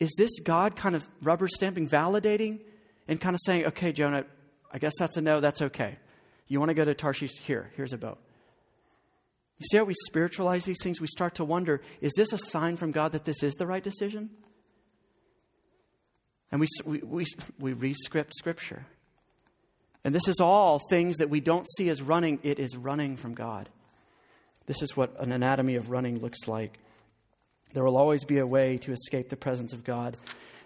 is 0.00 0.12
this 0.18 0.38
God 0.40 0.76
kind 0.76 0.94
of 0.94 1.08
rubber 1.22 1.48
stamping, 1.48 1.88
validating, 1.88 2.60
and 3.08 3.20
kind 3.20 3.34
of 3.34 3.40
saying, 3.44 3.66
okay, 3.66 3.92
Jonah, 3.92 4.24
I 4.72 4.78
guess 4.78 4.92
that's 4.98 5.16
a 5.16 5.22
no, 5.22 5.40
that's 5.40 5.62
okay. 5.62 5.98
You 6.46 6.58
want 6.58 6.70
to 6.70 6.74
go 6.74 6.84
to 6.84 6.94
Tarshish? 6.94 7.38
Here, 7.38 7.70
here's 7.76 7.92
a 7.92 7.98
boat. 7.98 8.18
You 9.58 9.66
see 9.70 9.76
how 9.76 9.84
we 9.84 9.94
spiritualize 10.06 10.64
these 10.64 10.82
things? 10.82 11.00
We 11.00 11.06
start 11.06 11.36
to 11.36 11.44
wonder 11.44 11.80
is 12.00 12.12
this 12.16 12.32
a 12.32 12.38
sign 12.38 12.76
from 12.76 12.90
God 12.90 13.12
that 13.12 13.24
this 13.24 13.42
is 13.42 13.54
the 13.54 13.66
right 13.66 13.82
decision? 13.82 14.30
And 16.50 16.60
we, 16.60 16.66
we, 16.84 17.00
we, 17.02 17.26
we 17.58 17.72
rescript 17.72 18.34
Scripture. 18.34 18.86
And 20.04 20.14
this 20.14 20.28
is 20.28 20.38
all 20.38 20.78
things 20.78 21.16
that 21.16 21.30
we 21.30 21.40
don't 21.40 21.66
see 21.76 21.88
as 21.88 22.02
running, 22.02 22.38
it 22.42 22.58
is 22.58 22.76
running 22.76 23.16
from 23.16 23.34
God. 23.34 23.68
This 24.66 24.82
is 24.82 24.96
what 24.96 25.18
an 25.20 25.32
anatomy 25.32 25.76
of 25.76 25.90
running 25.90 26.20
looks 26.20 26.46
like. 26.46 26.78
There 27.72 27.84
will 27.84 27.96
always 27.96 28.24
be 28.24 28.38
a 28.38 28.46
way 28.46 28.78
to 28.78 28.92
escape 28.92 29.30
the 29.30 29.36
presence 29.36 29.72
of 29.72 29.82
God. 29.82 30.16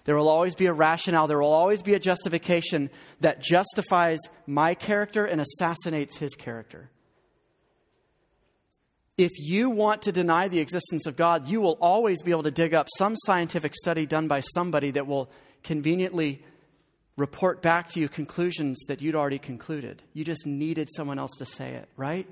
There 0.05 0.17
will 0.17 0.29
always 0.29 0.55
be 0.55 0.67
a 0.67 0.73
rationale. 0.73 1.27
There 1.27 1.41
will 1.41 1.53
always 1.53 1.83
be 1.83 1.95
a 1.95 1.99
justification 1.99 2.91
that 3.21 3.41
justifies 3.41 4.19
my 4.47 4.75
character 4.75 5.25
and 5.25 5.41
assassinates 5.41 6.17
his 6.17 6.35
character. 6.35 6.91
If 9.19 9.33
you 9.37 9.69
want 9.69 10.03
to 10.03 10.13
deny 10.13 10.47
the 10.47 10.61
existence 10.61 11.07
of 11.07 11.17
God, 11.17 11.49
you 11.49 11.61
will 11.61 11.77
always 11.81 12.23
be 12.23 12.31
able 12.31 12.45
to 12.45 12.53
dig 12.53 12.73
up 12.73 12.87
some 12.97 13.17
scientific 13.17 13.75
study 13.75 14.07
done 14.07 14.29
by 14.29 14.39
somebody 14.39 14.93
that 14.93 15.09
will 15.09 15.29
conveniently 15.65 16.41
report 17.17 17.61
back 17.61 17.89
to 17.89 18.01
you 18.01 18.09
conclusions 18.09 18.79
that 18.87 19.03
you'd 19.03 19.17
already 19.17 19.41
concluded. 19.41 20.03
You 20.15 20.25
just 20.25 20.47
needed 20.47 20.89
someone 20.95 21.19
else 21.19 21.33
to 21.39 21.45
say 21.45 21.73
it, 21.75 21.89
right? 21.97 22.29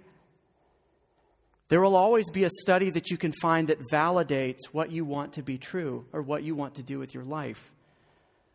There 1.69 1.81
will 1.81 1.97
always 1.97 2.31
be 2.31 2.45
a 2.45 2.49
study 2.49 2.91
that 2.91 3.11
you 3.11 3.17
can 3.17 3.33
find 3.33 3.67
that 3.67 3.81
validates 3.93 4.67
what 4.71 4.93
you 4.93 5.05
want 5.05 5.33
to 5.33 5.43
be 5.43 5.59
true 5.59 6.07
or 6.13 6.23
what 6.23 6.45
you 6.45 6.55
want 6.55 6.77
to 6.77 6.85
do 6.85 7.01
with 7.01 7.15
your 7.15 7.25
life 7.25 7.75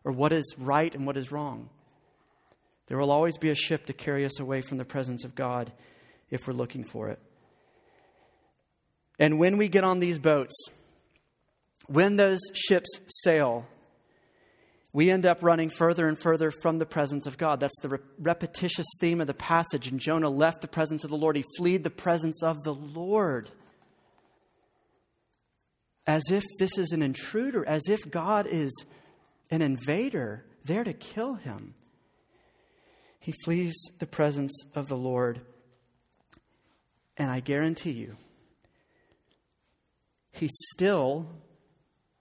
or 0.06 0.14
what 0.14 0.32
is 0.32 0.56
right 0.58 0.96
and 0.96 1.06
what 1.06 1.18
is 1.18 1.34
wrong. 1.34 1.70
There 2.88 2.98
will 2.98 3.12
always 3.12 3.38
be 3.38 3.50
a 3.50 3.56
ship 3.56 3.88
to 3.88 3.94
carry 3.94 4.24
us 4.24 4.40
away 4.40 4.62
from 4.62 4.78
the 4.78 4.86
presence 4.86 5.26
of 5.26 5.36
God 5.36 5.74
if 6.30 6.48
we're 6.48 6.54
looking 6.54 6.86
for 6.86 7.10
it. 7.10 7.20
And 9.22 9.38
when 9.38 9.58
we 9.58 9.70
get 9.70 9.84
on 9.84 10.00
these 10.00 10.18
boats, 10.18 10.56
when 11.86 12.16
those 12.16 12.40
ships 12.56 12.90
sail, 13.24 13.68
we 14.94 15.12
end 15.12 15.28
up 15.28 15.44
running 15.44 15.70
further 15.70 16.08
and 16.08 16.18
further 16.18 16.50
from 16.50 16.80
the 16.80 16.88
presence 16.88 17.28
of 17.28 17.38
God. 17.38 17.60
That's 17.60 17.80
the 17.84 17.90
re- 17.90 18.00
repetitious 18.18 18.88
theme 19.00 19.22
of 19.22 19.28
the 19.28 19.36
passage. 19.36 19.88
And 19.88 20.00
Jonah 20.00 20.32
left 20.32 20.62
the 20.62 20.68
presence 20.68 21.04
of 21.04 21.12
the 21.12 21.18
Lord, 21.18 21.36
he 21.36 21.46
fled 21.56 21.84
the 21.84 21.92
presence 21.92 22.42
of 22.42 22.64
the 22.64 22.74
Lord. 22.74 23.52
As 26.08 26.24
if 26.32 26.44
this 26.58 26.80
is 26.80 26.92
an 26.92 27.04
intruder, 27.04 27.64
as 27.68 27.84
if 27.88 28.00
God 28.10 28.48
is 28.50 28.86
an 29.52 29.62
invader 29.62 30.46
there 30.66 30.84
to 30.84 30.94
kill 30.94 31.36
him. 31.36 31.76
He 33.20 33.34
flees 33.46 33.76
the 34.00 34.08
presence 34.08 34.66
of 34.74 34.88
the 34.88 34.98
Lord. 34.98 35.42
And 37.18 37.30
I 37.30 37.40
guarantee 37.40 37.92
you, 37.92 38.18
he 40.32 40.50
still 40.50 41.28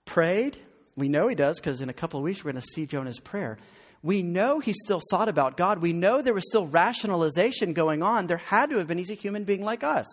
prayed 0.05 0.57
we 0.95 1.09
know 1.09 1.27
he 1.27 1.35
does 1.35 1.59
because 1.59 1.81
in 1.81 1.89
a 1.89 1.93
couple 1.93 2.19
of 2.19 2.23
weeks 2.23 2.43
we're 2.43 2.51
going 2.51 2.61
to 2.61 2.67
see 2.73 2.85
Jonah's 2.85 3.19
prayer. 3.19 3.57
We 4.03 4.23
know 4.23 4.59
he 4.59 4.73
still 4.73 5.01
thought 5.09 5.29
about 5.29 5.57
God. 5.57 5.79
We 5.79 5.93
know 5.93 6.21
there 6.21 6.33
was 6.33 6.47
still 6.47 6.67
rationalization 6.67 7.73
going 7.73 8.03
on. 8.03 8.27
There 8.27 8.37
had 8.37 8.71
to 8.71 8.77
have 8.77 8.87
been. 8.87 8.97
He's 8.97 9.11
a 9.11 9.15
human 9.15 9.43
being 9.43 9.63
like 9.63 9.83
us. 9.83 10.07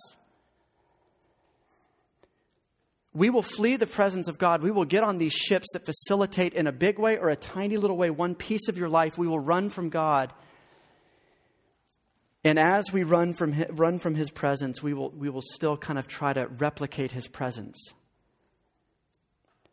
We 3.15 3.31
will 3.31 3.43
flee 3.43 3.77
the 3.77 3.87
presence 3.87 4.29
of 4.29 4.39
God. 4.39 4.63
We 4.63 4.71
will 4.71 4.85
get 4.85 5.03
on 5.03 5.19
these 5.19 5.33
ships 5.33 5.67
that 5.73 5.87
facilitate 5.87 6.55
in 6.55 6.67
a 6.67 6.73
big 6.73 6.99
way 6.99 7.19
or 7.19 7.31
a 7.31 7.37
tiny 7.37 7.77
little 7.77 7.97
way 7.97 8.11
one 8.11 8.35
piece 8.35 8.69
of 8.69 8.79
your 8.79 8.89
life. 8.89 9.19
We 9.19 9.27
will 9.27 9.41
run 9.41 9.71
from 9.71 9.89
God. 9.89 10.33
And 12.45 12.59
as 12.59 12.93
we 12.93 13.03
run 13.03 13.35
from 13.35 13.53
his, 13.53 13.67
run 13.71 13.99
from 13.99 14.15
his 14.15 14.31
presence, 14.31 14.83
we 14.83 14.95
will, 14.95 15.11
we 15.11 15.29
will 15.29 15.43
still 15.43 15.77
kind 15.77 15.99
of 15.99 16.07
try 16.07 16.33
to 16.33 16.47
replicate 16.47 17.13
his 17.13 17.27
presence 17.29 17.77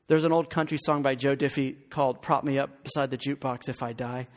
There's 0.07 0.23
an 0.23 0.31
old 0.31 0.49
country 0.49 0.77
song 0.77 1.01
by 1.01 1.15
Joe 1.15 1.35
Diffie 1.35 1.89
called 1.89 2.21
Prop 2.21 2.43
Me 2.43 2.59
Up 2.59 2.83
Beside 2.83 3.09
the 3.11 3.17
Jukebox 3.17 3.69
If 3.69 3.81
I 3.81 3.93
Die. 3.93 4.27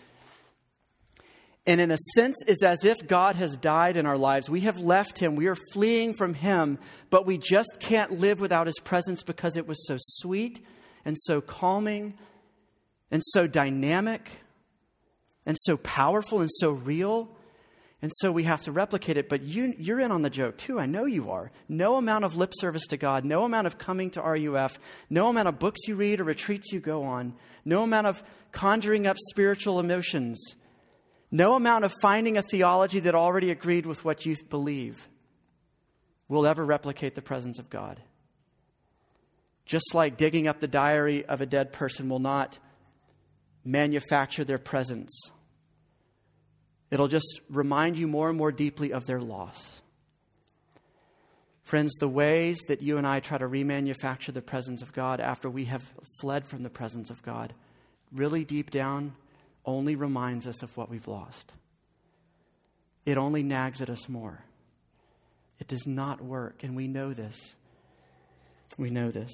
And 1.67 1.83
in 1.83 1.91
a 1.91 1.99
sense, 2.15 2.37
is 2.47 2.63
as 2.63 2.87
if 2.87 3.07
God 3.07 3.37
has 3.37 3.55
died 3.55 3.99
in 3.99 4.07
our 4.07 4.17
lives. 4.17 4.49
We 4.49 4.61
have 4.61 4.79
left 4.79 5.19
Him. 5.19 5.37
We 5.37 5.49
are 5.49 5.57
fleeing 5.75 6.15
from 6.15 6.33
Him, 6.33 6.79
but 7.11 7.27
we 7.27 7.37
just 7.37 7.77
can't 7.81 8.19
live 8.19 8.41
without 8.41 8.67
His 8.67 8.79
presence 8.79 9.23
because 9.23 9.59
it 9.59 9.69
was 9.69 9.87
so 9.87 9.97
sweet 9.99 10.65
and 11.05 11.17
so 11.19 11.43
calming 11.43 12.15
and 13.11 13.23
so 13.23 13.47
dynamic 13.47 14.31
and 15.45 15.59
so 15.61 15.77
powerful 15.77 16.41
and 16.41 16.51
so 16.51 16.71
real. 16.71 17.29
And 18.01 18.13
so 18.15 18.31
we 18.31 18.45
have 18.45 18.63
to 18.63 18.73
replicate 18.73 19.17
it. 19.17 19.29
But 19.29 19.43
you, 19.43 19.75
you're 19.77 20.01
in 20.01 20.13
on 20.13 20.23
the 20.23 20.31
joke 20.31 20.57
too. 20.57 20.79
I 20.79 20.87
know 20.87 21.05
you 21.05 21.31
are. 21.31 21.51
No 21.69 21.97
amount 21.97 22.25
of 22.25 22.37
lip 22.37 22.53
service 22.57 22.87
to 22.89 22.97
God, 22.97 23.25
no 23.25 23.45
amount 23.45 23.67
of 23.67 23.79
coming 23.79 24.11
to 24.11 24.23
RUF, 24.23 24.79
no 25.11 25.29
amount 25.29 25.49
of 25.49 25.59
books 25.59 25.81
you 25.89 25.97
read 25.97 26.21
or 26.21 26.25
retreats 26.25 26.73
you 26.73 26.81
go 26.81 27.03
on, 27.05 27.35
no 27.65 27.83
amount 27.83 28.07
of 28.07 28.23
conjuring 28.53 29.07
up 29.07 29.17
spiritual 29.31 29.81
emotions, 29.81 30.55
no 31.31 31.55
amount 31.55 31.85
of 31.85 31.93
finding 32.01 32.37
a 32.37 32.43
theology 32.43 33.01
that 33.01 33.15
already 33.15 33.51
agreed 33.51 33.85
with 33.85 34.05
what 34.05 34.25
you 34.25 34.37
believe 34.49 35.09
will 36.29 36.47
ever 36.47 36.65
replicate 36.65 37.15
the 37.15 37.23
presence 37.23 37.59
of 37.59 37.69
God. 37.69 38.01
Just 39.67 39.95
like 39.95 40.17
digging 40.17 40.47
up 40.47 40.61
the 40.61 40.69
diary 40.69 41.25
of 41.27 41.41
a 41.41 41.47
dead 41.47 41.73
person 41.73 42.09
will 42.09 42.21
not 42.21 42.59
manufacture 43.65 44.45
their 44.45 44.59
presence 44.59 45.11
It'll 46.91 47.09
just 47.09 47.41
remind 47.51 47.99
you 47.99 48.07
more 48.07 48.29
and 48.29 48.39
more 48.39 48.53
deeply 48.53 48.93
of 48.93 49.07
their 49.07 49.21
loss. 49.21 49.83
Friends, 51.63 51.95
the 51.97 52.09
ways 52.09 52.59
that 52.69 52.81
you 52.81 52.97
and 52.97 53.07
I 53.07 53.21
try 53.21 53.37
to 53.37 53.47
remanufacture 53.47 54.33
the 54.33 54.41
presence 54.41 54.81
of 54.81 54.95
God 54.95 55.21
after 55.21 55.51
we 55.51 55.67
have 55.67 55.85
fled 56.21 56.47
from 56.47 56.63
the 56.63 56.71
presence 56.71 57.11
of 57.11 57.23
God, 57.23 57.53
really 58.11 58.43
deep 58.43 58.71
down, 58.71 59.15
only 59.67 59.95
reminds 59.95 60.47
us 60.47 60.63
of 60.63 60.75
what 60.79 60.89
we've 60.89 61.07
lost. 61.07 61.53
It 63.05 63.19
only 63.19 63.43
nags 63.43 63.83
at 63.83 63.91
us 63.91 64.09
more. 64.09 64.45
It 65.59 65.69
does 65.69 65.87
not 65.87 66.23
work, 66.23 66.63
and 66.63 66.75
we 66.75 66.89
know 66.89 67.13
this. 67.13 67.55
We 68.79 68.89
know 68.89 69.11
this. 69.11 69.33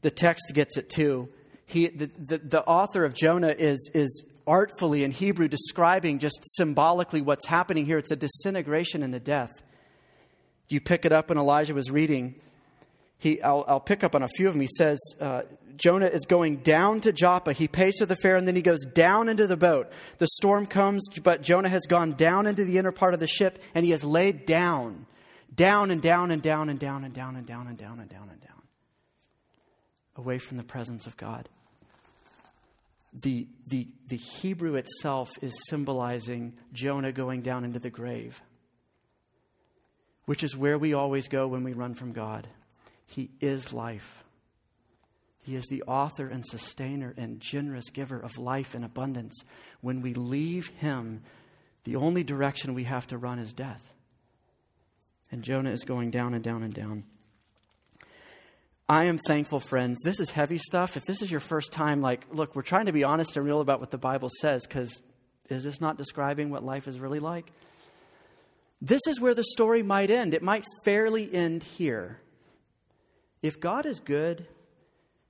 The 0.00 0.10
text 0.10 0.50
gets 0.52 0.76
it 0.76 0.90
too. 0.90 1.28
He, 1.64 1.88
the, 1.88 2.10
the, 2.18 2.38
the 2.38 2.64
author 2.64 3.04
of 3.04 3.14
Jonah 3.14 3.54
is, 3.56 3.88
is 3.94 4.24
artfully 4.46 5.04
in 5.04 5.10
Hebrew 5.10 5.48
describing 5.48 6.18
just 6.18 6.40
symbolically 6.56 7.20
what's 7.20 7.46
happening 7.46 7.86
here. 7.86 7.98
It's 7.98 8.10
a 8.10 8.16
disintegration 8.16 9.02
and 9.02 9.14
a 9.14 9.20
death. 9.20 9.50
You 10.68 10.80
pick 10.80 11.04
it 11.04 11.12
up 11.12 11.28
when 11.28 11.38
Elijah 11.38 11.74
was 11.74 11.90
reading. 11.90 12.34
He, 13.18 13.40
I'll, 13.42 13.64
I'll 13.68 13.80
pick 13.80 14.02
up 14.02 14.14
on 14.14 14.22
a 14.22 14.28
few 14.28 14.48
of 14.48 14.54
them. 14.54 14.60
He 14.60 14.68
says, 14.76 14.98
uh, 15.20 15.42
Jonah 15.76 16.06
is 16.06 16.24
going 16.24 16.58
down 16.58 17.00
to 17.02 17.12
Joppa. 17.12 17.52
He 17.52 17.68
pays 17.68 17.94
for 17.98 18.06
the 18.06 18.16
fare 18.16 18.36
and 18.36 18.46
then 18.48 18.56
he 18.56 18.62
goes 18.62 18.84
down 18.84 19.28
into 19.28 19.46
the 19.46 19.56
boat. 19.56 19.90
The 20.18 20.28
storm 20.34 20.66
comes, 20.66 21.08
but 21.22 21.42
Jonah 21.42 21.68
has 21.68 21.86
gone 21.86 22.12
down 22.12 22.46
into 22.46 22.64
the 22.64 22.78
inner 22.78 22.92
part 22.92 23.14
of 23.14 23.20
the 23.20 23.26
ship 23.26 23.62
and 23.74 23.84
he 23.84 23.92
has 23.92 24.02
laid 24.02 24.46
down, 24.46 25.06
down 25.54 25.90
and 25.90 26.02
down 26.02 26.30
and 26.30 26.42
down 26.42 26.68
and 26.68 26.78
down 26.78 27.04
and 27.04 27.14
down 27.14 27.36
and 27.36 27.46
down 27.46 27.66
and 27.68 27.78
down 27.78 28.00
and 28.00 28.08
down 28.08 28.28
and 28.30 28.40
down, 28.40 28.62
away 30.16 30.38
from 30.38 30.56
the 30.56 30.64
presence 30.64 31.06
of 31.06 31.16
God 31.16 31.48
the, 33.12 33.46
the, 33.66 33.88
the 34.08 34.16
Hebrew 34.16 34.76
itself 34.76 35.30
is 35.42 35.52
symbolizing 35.68 36.54
Jonah 36.72 37.12
going 37.12 37.42
down 37.42 37.64
into 37.64 37.78
the 37.78 37.90
grave, 37.90 38.40
which 40.24 40.42
is 40.42 40.56
where 40.56 40.78
we 40.78 40.94
always 40.94 41.28
go 41.28 41.46
when 41.46 41.62
we 41.62 41.74
run 41.74 41.94
from 41.94 42.12
God. 42.12 42.48
He 43.06 43.30
is 43.40 43.72
life. 43.72 44.24
He 45.42 45.56
is 45.56 45.66
the 45.66 45.82
author 45.82 46.28
and 46.28 46.44
sustainer 46.46 47.12
and 47.16 47.40
generous 47.40 47.90
giver 47.90 48.18
of 48.18 48.38
life 48.38 48.74
and 48.74 48.84
abundance. 48.84 49.34
When 49.80 50.00
we 50.00 50.14
leave 50.14 50.68
Him, 50.68 51.22
the 51.84 51.96
only 51.96 52.22
direction 52.22 52.74
we 52.74 52.84
have 52.84 53.08
to 53.08 53.18
run 53.18 53.38
is 53.38 53.52
death. 53.52 53.92
And 55.30 55.42
Jonah 55.42 55.70
is 55.70 55.84
going 55.84 56.10
down 56.10 56.32
and 56.34 56.44
down 56.44 56.62
and 56.62 56.72
down. 56.72 57.04
I 58.92 59.04
am 59.04 59.16
thankful, 59.16 59.58
friends. 59.58 60.02
This 60.04 60.20
is 60.20 60.32
heavy 60.32 60.58
stuff. 60.58 60.98
If 60.98 61.06
this 61.06 61.22
is 61.22 61.30
your 61.30 61.40
first 61.40 61.72
time, 61.72 62.02
like, 62.02 62.26
look, 62.30 62.54
we're 62.54 62.60
trying 62.60 62.84
to 62.84 62.92
be 62.92 63.04
honest 63.04 63.38
and 63.38 63.46
real 63.46 63.62
about 63.62 63.80
what 63.80 63.90
the 63.90 63.96
Bible 63.96 64.28
says 64.42 64.66
because 64.66 65.00
is 65.48 65.64
this 65.64 65.80
not 65.80 65.96
describing 65.96 66.50
what 66.50 66.62
life 66.62 66.86
is 66.86 67.00
really 67.00 67.18
like? 67.18 67.50
This 68.82 69.00
is 69.08 69.18
where 69.18 69.32
the 69.32 69.44
story 69.44 69.82
might 69.82 70.10
end. 70.10 70.34
It 70.34 70.42
might 70.42 70.66
fairly 70.84 71.34
end 71.34 71.62
here. 71.62 72.20
If 73.40 73.60
God 73.60 73.86
is 73.86 73.98
good 73.98 74.46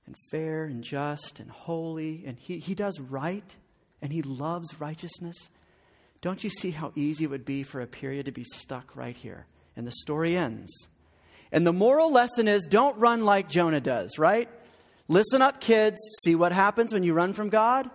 and 0.07 0.15
fair 0.29 0.65
and 0.65 0.83
just 0.83 1.39
and 1.39 1.49
holy 1.49 2.25
and 2.25 2.37
he, 2.37 2.59
he 2.59 2.75
does 2.75 2.99
right 2.99 3.55
and 4.01 4.11
He 4.11 4.23
loves 4.23 4.77
righteousness, 4.81 5.49
don't 6.19 6.43
you 6.43 6.49
see 6.49 6.71
how 6.71 6.91
easy 6.97 7.23
it 7.23 7.29
would 7.29 7.45
be 7.45 7.63
for 7.63 7.79
a 7.79 7.87
period 7.87 8.25
to 8.25 8.33
be 8.33 8.43
stuck 8.43 8.93
right 8.93 9.15
here? 9.15 9.45
And 9.77 9.87
the 9.87 9.93
story 10.01 10.35
ends 10.35 10.69
and 11.53 11.65
the 11.65 11.71
moral 11.71 12.11
lesson 12.11 12.47
is 12.47 12.65
don't 12.65 12.97
run 12.97 13.23
like 13.23 13.47
Jonah 13.47 13.79
does, 13.79 14.17
right? 14.17 14.49
Listen 15.07 15.43
up, 15.43 15.61
kids. 15.61 15.97
See 16.23 16.33
what 16.33 16.51
happens 16.51 16.91
when 16.91 17.03
you 17.03 17.13
run 17.13 17.31
from 17.31 17.49
God? 17.49 17.89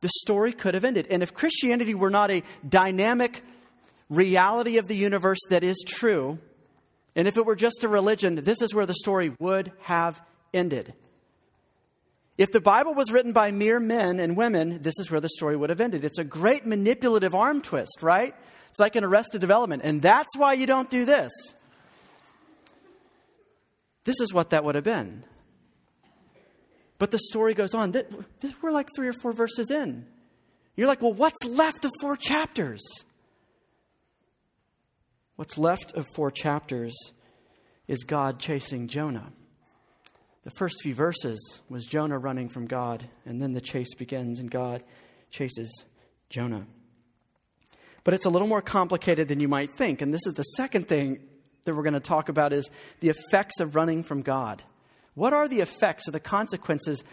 The 0.00 0.10
story 0.20 0.52
could 0.52 0.74
have 0.74 0.84
ended. 0.84 1.08
And 1.10 1.24
if 1.24 1.34
Christianity 1.34 1.92
were 1.92 2.10
not 2.10 2.30
a 2.30 2.44
dynamic 2.66 3.42
reality 4.08 4.78
of 4.78 4.86
the 4.86 4.94
universe 4.94 5.40
that 5.50 5.64
is 5.64 5.84
true, 5.86 6.38
and 7.16 7.26
if 7.26 7.36
it 7.36 7.44
were 7.44 7.56
just 7.56 7.82
a 7.82 7.88
religion, 7.88 8.36
this 8.36 8.62
is 8.62 8.72
where 8.72 8.86
the 8.86 8.94
story 8.94 9.32
would 9.40 9.72
have 9.80 10.22
ended. 10.54 10.94
If 12.38 12.52
the 12.52 12.60
Bible 12.60 12.94
was 12.94 13.10
written 13.10 13.32
by 13.32 13.50
mere 13.50 13.80
men 13.80 14.20
and 14.20 14.36
women, 14.36 14.82
this 14.82 15.00
is 15.00 15.10
where 15.10 15.20
the 15.20 15.30
story 15.30 15.56
would 15.56 15.70
have 15.70 15.80
ended. 15.80 16.04
It's 16.04 16.18
a 16.18 16.24
great 16.24 16.64
manipulative 16.64 17.34
arm 17.34 17.60
twist, 17.60 18.02
right? 18.02 18.36
It's 18.70 18.78
like 18.78 18.94
an 18.94 19.02
arrested 19.02 19.40
development. 19.40 19.82
And 19.84 20.02
that's 20.02 20.36
why 20.36 20.52
you 20.52 20.66
don't 20.66 20.90
do 20.90 21.06
this. 21.06 21.32
This 24.06 24.20
is 24.20 24.32
what 24.32 24.50
that 24.50 24.64
would 24.64 24.76
have 24.76 24.84
been. 24.84 25.24
But 26.98 27.10
the 27.10 27.18
story 27.18 27.54
goes 27.54 27.74
on. 27.74 27.92
We're 28.62 28.70
like 28.70 28.88
three 28.94 29.08
or 29.08 29.12
four 29.12 29.32
verses 29.32 29.70
in. 29.70 30.06
You're 30.76 30.86
like, 30.86 31.02
well, 31.02 31.12
what's 31.12 31.44
left 31.44 31.84
of 31.84 31.90
four 32.00 32.16
chapters? 32.16 32.80
What's 35.34 35.58
left 35.58 35.92
of 35.94 36.06
four 36.14 36.30
chapters 36.30 36.94
is 37.88 38.04
God 38.04 38.38
chasing 38.38 38.86
Jonah. 38.86 39.32
The 40.44 40.50
first 40.52 40.76
few 40.82 40.94
verses 40.94 41.60
was 41.68 41.84
Jonah 41.84 42.18
running 42.18 42.48
from 42.48 42.66
God, 42.66 43.08
and 43.24 43.42
then 43.42 43.54
the 43.54 43.60
chase 43.60 43.92
begins, 43.94 44.38
and 44.38 44.48
God 44.48 44.84
chases 45.30 45.84
Jonah. 46.30 46.66
But 48.04 48.14
it's 48.14 48.24
a 48.24 48.30
little 48.30 48.46
more 48.46 48.62
complicated 48.62 49.26
than 49.26 49.40
you 49.40 49.48
might 49.48 49.76
think. 49.76 50.00
And 50.00 50.14
this 50.14 50.24
is 50.26 50.34
the 50.34 50.44
second 50.44 50.86
thing 50.86 51.18
that 51.66 51.76
we're 51.76 51.82
going 51.82 51.94
to 51.94 52.00
talk 52.00 52.28
about 52.28 52.52
is 52.52 52.70
the 53.00 53.10
effects 53.10 53.60
of 53.60 53.76
running 53.76 54.02
from 54.02 54.22
God. 54.22 54.62
What 55.14 55.32
are 55.32 55.48
the 55.48 55.60
effects 55.60 56.08
or 56.08 56.12
the 56.12 56.20
consequences 56.20 57.04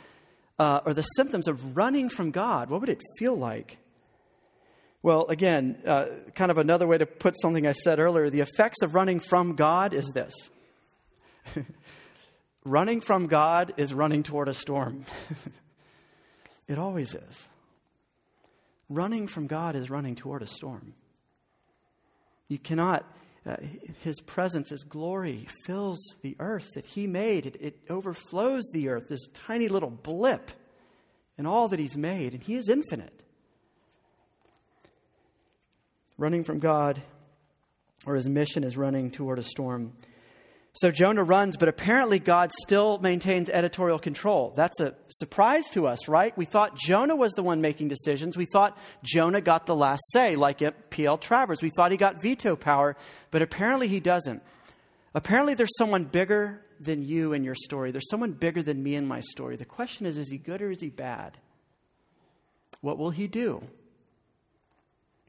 uh, 0.58 0.82
or 0.86 0.94
the 0.94 1.04
symptoms 1.04 1.48
of 1.48 1.76
running 1.76 2.10
from 2.10 2.32
God? 2.32 2.70
What 2.70 2.82
would 2.82 2.90
it 2.90 3.02
feel 3.18 3.36
like? 3.36 3.78
Well, 5.02 5.28
again, 5.28 5.78
uh, 5.86 6.06
kind 6.34 6.50
of 6.50 6.58
another 6.58 6.88
way 6.88 6.98
to 6.98 7.06
put 7.06 7.36
something 7.42 7.68
I 7.68 7.74
said 7.74 8.00
earlier 8.00 8.30
the 8.30 8.40
effects 8.40 8.82
of 8.84 8.96
running 8.96 9.20
from 9.20 9.56
God 9.56 9.94
is 9.94 10.10
this 10.14 10.34
running 12.64 13.02
from 13.02 13.28
God 13.28 13.74
is 13.78 13.94
running 13.94 14.24
toward 14.24 14.48
a 14.48 14.54
storm. 14.54 15.04
it 16.68 16.78
always 16.78 17.16
is. 17.16 17.48
Running 18.90 19.28
from 19.28 19.48
God 19.48 19.76
is 19.76 19.90
running 19.90 20.16
toward 20.16 20.42
a 20.42 20.48
storm. 20.48 20.94
You 22.48 22.58
cannot, 22.58 23.06
uh, 23.46 23.58
His 24.02 24.20
presence, 24.22 24.70
His 24.70 24.84
glory 24.84 25.48
fills 25.66 26.00
the 26.22 26.36
earth 26.40 26.72
that 26.76 26.86
He 26.86 27.08
made. 27.08 27.46
It, 27.46 27.58
it 27.60 27.80
overflows 27.90 28.64
the 28.74 28.90
earth, 28.90 29.08
this 29.08 29.28
tiny 29.34 29.68
little 29.68 29.90
blip 29.90 30.52
in 31.38 31.46
all 31.46 31.68
that 31.70 31.80
He's 31.80 31.98
made, 31.98 32.34
and 32.34 32.44
He 32.44 32.56
is 32.56 32.70
infinite. 32.70 33.24
Running 36.18 36.44
from 36.44 36.60
God, 36.60 37.02
or 38.06 38.16
His 38.16 38.30
mission 38.30 38.64
is 38.64 38.78
running 38.78 39.12
toward 39.12 39.40
a 39.40 39.44
storm. 39.44 39.94
So 40.76 40.90
Jonah 40.90 41.24
runs, 41.24 41.56
but 41.56 41.70
apparently 41.70 42.18
God 42.18 42.52
still 42.64 42.98
maintains 42.98 43.48
editorial 43.48 44.00
control. 44.00 44.54
That's 44.56 44.80
a 44.80 44.96
surprise 45.08 45.70
to 45.74 45.86
us, 45.86 46.08
right? 46.08 46.36
We 46.36 46.46
thought 46.46 46.76
Jonah 46.76 47.16
was 47.16 47.34
the 47.34 47.44
one 47.44 47.62
making 47.62 47.90
decisions. 47.90 48.36
We 48.36 48.48
thought 48.52 48.76
Jonah 49.04 49.40
got 49.42 49.68
the 49.68 49.76
last 49.76 50.02
say, 50.12 50.36
like 50.36 50.64
P.L. 50.90 51.20
Travers. 51.20 51.62
We 51.62 51.70
thought 51.70 51.92
he 51.92 51.98
got 51.98 52.24
veto 52.24 52.56
power, 52.56 52.98
but 53.30 53.44
apparently 53.44 53.88
he 53.88 54.00
doesn't. 54.00 54.42
Apparently 55.14 55.54
there's 55.54 55.78
someone 55.78 56.06
bigger 56.06 56.66
than 56.80 57.04
you 57.04 57.34
in 57.34 57.44
your 57.44 57.56
story. 57.56 57.92
There's 57.92 58.10
someone 58.10 58.32
bigger 58.32 58.64
than 58.64 58.82
me 58.82 58.96
in 58.96 59.06
my 59.06 59.20
story. 59.20 59.58
The 59.58 59.66
question 59.66 60.08
is 60.08 60.18
is 60.18 60.32
he 60.32 60.40
good 60.40 60.64
or 60.64 60.72
is 60.72 60.82
he 60.82 60.90
bad? 60.90 61.38
What 62.82 62.98
will 62.98 63.12
he 63.12 63.28
do? 63.28 63.62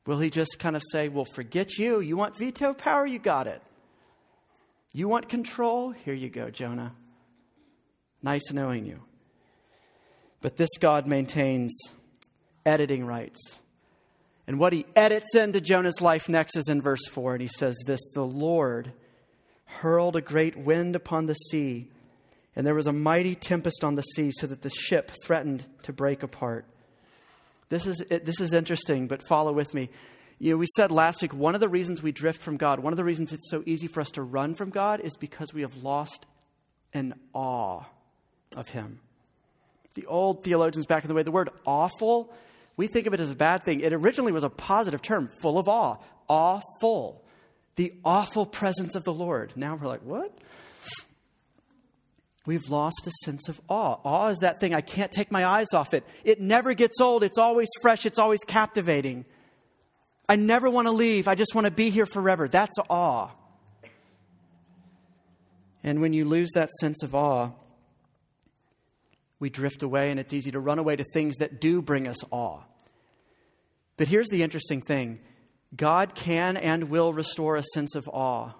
Will 0.06 0.20
he 0.20 0.30
just 0.30 0.58
kind 0.58 0.74
of 0.74 0.82
say, 0.90 1.08
well, 1.08 1.26
forget 1.26 1.78
you? 1.78 2.00
You 2.00 2.16
want 2.16 2.38
veto 2.38 2.72
power? 2.72 3.06
You 3.06 3.18
got 3.18 3.46
it. 3.46 3.62
You 4.96 5.08
want 5.08 5.28
control? 5.28 5.90
Here 5.90 6.14
you 6.14 6.30
go, 6.30 6.50
Jonah. 6.50 6.92
Nice 8.22 8.52
knowing 8.52 8.86
you. 8.86 9.02
But 10.40 10.56
this 10.56 10.70
God 10.78 11.08
maintains 11.08 11.76
editing 12.64 13.04
rights. 13.04 13.58
And 14.46 14.60
what 14.60 14.72
he 14.72 14.86
edits 14.94 15.34
into 15.34 15.60
Jonah's 15.60 16.00
life 16.00 16.28
next 16.28 16.56
is 16.56 16.68
in 16.68 16.80
verse 16.80 17.04
4. 17.08 17.34
And 17.34 17.42
he 17.42 17.48
says 17.48 17.74
this 17.86 18.00
The 18.14 18.22
Lord 18.22 18.92
hurled 19.64 20.14
a 20.14 20.20
great 20.20 20.56
wind 20.56 20.94
upon 20.94 21.26
the 21.26 21.34
sea, 21.34 21.88
and 22.54 22.64
there 22.64 22.74
was 22.74 22.86
a 22.86 22.92
mighty 22.92 23.34
tempest 23.34 23.82
on 23.82 23.96
the 23.96 24.02
sea, 24.02 24.30
so 24.32 24.46
that 24.46 24.62
the 24.62 24.70
ship 24.70 25.10
threatened 25.24 25.66
to 25.82 25.92
break 25.92 26.22
apart. 26.22 26.66
This 27.68 27.86
is, 27.86 28.04
this 28.08 28.40
is 28.40 28.54
interesting, 28.54 29.08
but 29.08 29.26
follow 29.26 29.52
with 29.52 29.74
me. 29.74 29.88
You 30.38 30.52
know, 30.52 30.56
we 30.56 30.66
said 30.76 30.90
last 30.90 31.22
week 31.22 31.32
one 31.32 31.54
of 31.54 31.60
the 31.60 31.68
reasons 31.68 32.02
we 32.02 32.12
drift 32.12 32.42
from 32.42 32.56
God, 32.56 32.80
one 32.80 32.92
of 32.92 32.96
the 32.96 33.04
reasons 33.04 33.32
it's 33.32 33.50
so 33.50 33.62
easy 33.66 33.86
for 33.86 34.00
us 34.00 34.10
to 34.12 34.22
run 34.22 34.54
from 34.54 34.70
God 34.70 35.00
is 35.00 35.16
because 35.16 35.54
we 35.54 35.62
have 35.62 35.76
lost 35.76 36.26
an 36.92 37.14
awe 37.32 37.84
of 38.56 38.68
Him. 38.68 39.00
The 39.94 40.06
old 40.06 40.42
theologians 40.44 40.86
back 40.86 41.04
in 41.04 41.08
the 41.08 41.14
way, 41.14 41.22
the 41.22 41.30
word 41.30 41.50
awful, 41.66 42.32
we 42.76 42.88
think 42.88 43.06
of 43.06 43.14
it 43.14 43.20
as 43.20 43.30
a 43.30 43.36
bad 43.36 43.64
thing. 43.64 43.80
It 43.80 43.92
originally 43.92 44.32
was 44.32 44.44
a 44.44 44.50
positive 44.50 45.02
term, 45.02 45.30
full 45.40 45.58
of 45.58 45.68
awe, 45.68 45.98
awful. 46.28 47.22
The 47.76 47.92
awful 48.04 48.46
presence 48.46 48.94
of 48.94 49.04
the 49.04 49.12
Lord. 49.12 49.52
Now 49.56 49.76
we're 49.76 49.88
like, 49.88 50.02
what? 50.02 50.36
We've 52.46 52.68
lost 52.68 53.06
a 53.06 53.10
sense 53.24 53.48
of 53.48 53.60
awe. 53.68 53.98
Awe 54.04 54.28
is 54.28 54.38
that 54.40 54.60
thing 54.60 54.74
I 54.74 54.80
can't 54.80 55.10
take 55.10 55.32
my 55.32 55.46
eyes 55.46 55.72
off 55.72 55.94
it. 55.94 56.04
It 56.24 56.40
never 56.40 56.74
gets 56.74 57.00
old. 57.00 57.24
It's 57.24 57.38
always 57.38 57.68
fresh. 57.80 58.04
It's 58.04 58.18
always 58.18 58.40
captivating. 58.44 59.24
I 60.28 60.36
never 60.36 60.70
want 60.70 60.86
to 60.86 60.92
leave. 60.92 61.28
I 61.28 61.34
just 61.34 61.54
want 61.54 61.66
to 61.66 61.70
be 61.70 61.90
here 61.90 62.06
forever. 62.06 62.48
That's 62.48 62.76
awe. 62.88 63.30
And 65.82 66.00
when 66.00 66.14
you 66.14 66.24
lose 66.24 66.50
that 66.54 66.70
sense 66.70 67.02
of 67.02 67.14
awe, 67.14 67.50
we 69.38 69.50
drift 69.50 69.82
away, 69.82 70.10
and 70.10 70.18
it's 70.18 70.32
easy 70.32 70.50
to 70.52 70.60
run 70.60 70.78
away 70.78 70.96
to 70.96 71.04
things 71.12 71.36
that 71.36 71.60
do 71.60 71.82
bring 71.82 72.08
us 72.08 72.16
awe. 72.30 72.60
But 73.98 74.08
here's 74.08 74.28
the 74.28 74.42
interesting 74.42 74.80
thing 74.80 75.20
God 75.76 76.14
can 76.14 76.56
and 76.56 76.84
will 76.84 77.12
restore 77.12 77.56
a 77.56 77.62
sense 77.74 77.94
of 77.94 78.08
awe 78.08 78.52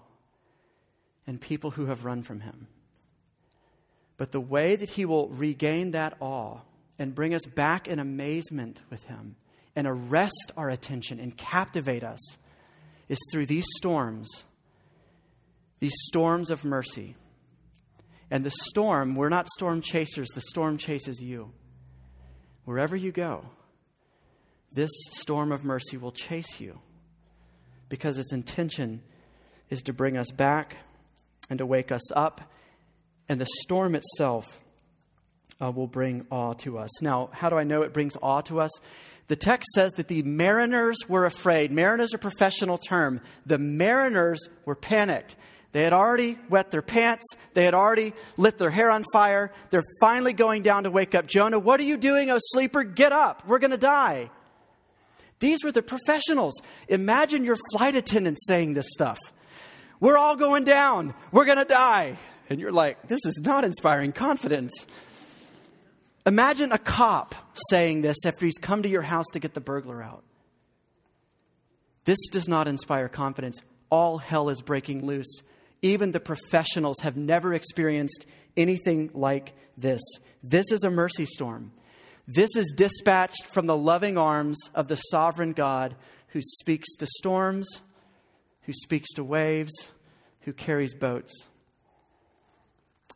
in 1.27 1.39
people 1.39 1.71
who 1.71 1.87
have 1.87 2.05
run 2.05 2.23
from 2.23 2.41
Him. 2.41 2.67
But 4.19 4.33
the 4.33 4.41
way 4.41 4.77
that 4.77 4.91
He 4.91 5.07
will 5.07 5.29
regain 5.29 5.93
that 5.93 6.19
awe 6.21 6.59
and 6.99 7.15
bring 7.15 7.35
us 7.35 7.47
back 7.47 7.89
in 7.89 7.99
amazement 7.99 8.83
with 8.91 9.05
Him 9.05 9.37
and 9.77 9.87
arrest 9.87 10.53
our 10.57 10.69
attention 10.69 11.19
and 11.19 11.37
captivate 11.37 12.05
us 12.05 12.21
is 13.09 13.19
through 13.31 13.47
these 13.47 13.67
storms, 13.77 14.45
these 15.81 15.95
storms 16.07 16.51
of 16.51 16.65
mercy. 16.65 17.17
And 18.31 18.45
the 18.45 18.51
storm, 18.51 19.15
we're 19.15 19.29
not 19.29 19.49
storm 19.49 19.81
chasers, 19.81 20.29
the 20.35 20.41
storm 20.41 20.79
chases 20.79 21.21
you. 21.21 21.53
Wherever 22.65 22.97
you 22.97 23.13
go, 23.13 23.45
this 24.73 24.91
storm 25.13 25.53
of 25.53 25.65
mercy 25.65 25.97
will 25.97 26.13
chase 26.13 26.61
you 26.61 26.81
because 27.89 28.19
its 28.19 28.33
intention 28.33 29.03
is 29.71 29.83
to 29.83 29.93
bring 29.93 30.17
us 30.17 30.31
back 30.31 30.79
and 31.51 31.59
to 31.59 31.67
wake 31.67 31.93
us 31.93 32.13
up. 32.13 32.41
And 33.29 33.41
the 33.41 33.47
storm 33.63 33.95
itself 33.95 34.61
uh, 35.63 35.71
will 35.71 35.87
bring 35.87 36.27
awe 36.31 36.55
to 36.55 36.79
us. 36.79 37.03
Now, 37.03 37.31
how 37.33 37.51
do 37.51 37.57
I 37.57 37.65
know 37.65 37.83
it 37.83 37.93
brings 37.93 38.17
awe 38.21 38.41
to 38.43 38.61
us? 38.61 38.71
The 39.29 39.37
text 39.37 39.71
says 39.75 39.93
that 39.93 40.09
the 40.09 40.23
mariners 40.23 40.99
were 41.09 41.25
afraid. 41.25 41.73
Mariners 41.73 42.13
are 42.13 42.19
a 42.19 42.21
professional 42.21 42.77
term. 42.79 43.21
The 43.47 43.59
mariners 43.59 44.49
were 44.67 44.75
panicked. 44.75 45.37
They 45.73 45.83
had 45.83 45.93
already 45.93 46.39
wet 46.49 46.71
their 46.71 46.83
pants. 46.83 47.25
They 47.55 47.65
had 47.65 47.75
already 47.75 48.13
lit 48.37 48.59
their 48.59 48.71
hair 48.71 48.91
on 48.91 49.05
fire. 49.13 49.51
They're 49.71 49.83
finally 49.99 50.33
going 50.33 50.63
down 50.63 50.85
to 50.85 50.91
wake 50.91 51.15
up 51.15 51.27
Jonah. 51.27 51.59
What 51.59 51.81
are 51.81 51.85
you 51.85 51.97
doing, 51.97 52.31
oh 52.31 52.39
sleeper? 52.39 52.85
Get 52.85 53.13
up. 53.13 53.47
We're 53.47 53.59
going 53.59 53.73
to 53.73 53.77
die. 53.77 54.31
These 55.41 55.65
were 55.65 55.73
the 55.73 55.83
professionals. 55.83 56.55
Imagine 56.89 57.45
your 57.45 57.57
flight 57.73 57.97
attendant 57.97 58.39
saying 58.41 58.75
this 58.75 58.87
stuff. 58.91 59.19
We're 60.01 60.17
all 60.19 60.37
going 60.37 60.65
down. 60.65 61.15
We're 61.33 61.45
going 61.45 61.59
to 61.59 61.65
die. 61.65 62.19
And 62.49 62.61
you're 62.61 62.73
like, 62.73 63.09
this 63.09 63.25
is 63.25 63.41
not 63.43 63.65
inspiring 63.65 64.13
confidence. 64.13 64.87
Imagine 66.27 66.73
a 66.73 66.79
cop 66.79 67.35
saying 67.71 68.01
this 68.01 68.25
after 68.25 68.47
he's 68.47 68.59
come 68.59 68.83
to 68.83 68.89
your 68.89 69.03
house 69.03 69.27
to 69.33 69.41
get 69.41 69.55
the 69.55 69.61
burglar 69.61 70.03
out. 70.03 70.25
This 72.05 72.19
does 72.31 72.49
not 72.49 72.69
inspire 72.69 73.09
confidence. 73.09 73.61
All 73.91 74.19
hell 74.19 74.49
is 74.49 74.63
breaking 74.63 75.07
loose. 75.07 75.43
Even 75.83 76.13
the 76.13 76.21
professionals 76.21 77.01
have 77.03 77.17
never 77.17 77.53
experienced 77.53 78.27
anything 78.57 79.11
like 79.13 79.53
this. 79.77 80.01
This 80.43 80.73
is 80.73 80.83
a 80.83 80.91
mercy 80.91 81.27
storm. 81.27 81.73
This 82.27 82.57
is 82.57 82.73
dispatched 82.75 83.47
from 83.53 83.67
the 83.67 83.77
loving 83.77 84.17
arms 84.17 84.57
of 84.75 84.89
the 84.89 84.97
sovereign 84.97 85.53
God 85.53 85.95
who 86.29 86.41
speaks 86.43 86.97
to 86.97 87.07
storms, 87.19 87.83
who 88.63 88.73
speaks 88.73 89.13
to 89.15 89.25
waves, 89.25 89.93
who 90.41 90.55
carries 90.55 90.95
boats. 90.95 91.49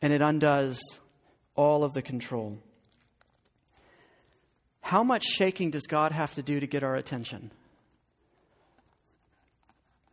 And 0.02 0.12
it 0.12 0.20
undoes 0.20 0.78
all 1.54 1.84
of 1.84 1.94
the 1.94 2.02
control. 2.02 2.58
How 4.88 5.04
much 5.04 5.22
shaking 5.22 5.70
does 5.70 5.86
God 5.86 6.12
have 6.12 6.32
to 6.36 6.42
do 6.42 6.60
to 6.60 6.66
get 6.66 6.82
our 6.82 6.94
attention? 6.94 7.50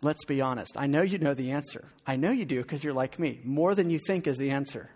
Let's 0.01 0.25
be 0.25 0.41
honest. 0.41 0.73
I 0.75 0.85
know 0.87 1.01
you 1.01 1.17
know 1.17 1.33
the 1.33 1.51
answer. 1.51 1.87
I 2.05 2.17
know 2.17 2.31
you 2.31 2.43
do 2.43 2.61
because 2.61 2.83
you're 2.83 2.91
like 2.91 3.17
me. 3.17 3.39
More 3.45 3.73
than 3.73 3.89
you 3.89 3.99
think 4.05 4.27
is 4.27 4.37
the 4.37 4.51
answer. 4.51 4.89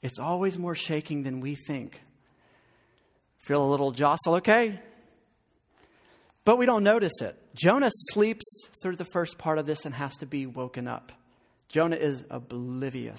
It's 0.00 0.20
always 0.20 0.56
more 0.56 0.76
shaking 0.76 1.24
than 1.24 1.40
we 1.40 1.56
think. 1.56 2.00
Feel 3.38 3.64
a 3.64 3.68
little 3.68 3.90
jostle, 3.90 4.36
okay? 4.36 4.78
But 6.44 6.58
we 6.58 6.64
don't 6.64 6.84
notice 6.84 7.20
it. 7.20 7.36
Jonah 7.52 7.90
sleeps 8.12 8.46
through 8.80 8.94
the 8.94 9.06
first 9.06 9.38
part 9.38 9.58
of 9.58 9.66
this 9.66 9.84
and 9.84 9.94
has 9.96 10.16
to 10.18 10.26
be 10.26 10.46
woken 10.46 10.86
up. 10.86 11.10
Jonah 11.68 11.96
is 11.96 12.24
oblivious 12.30 13.18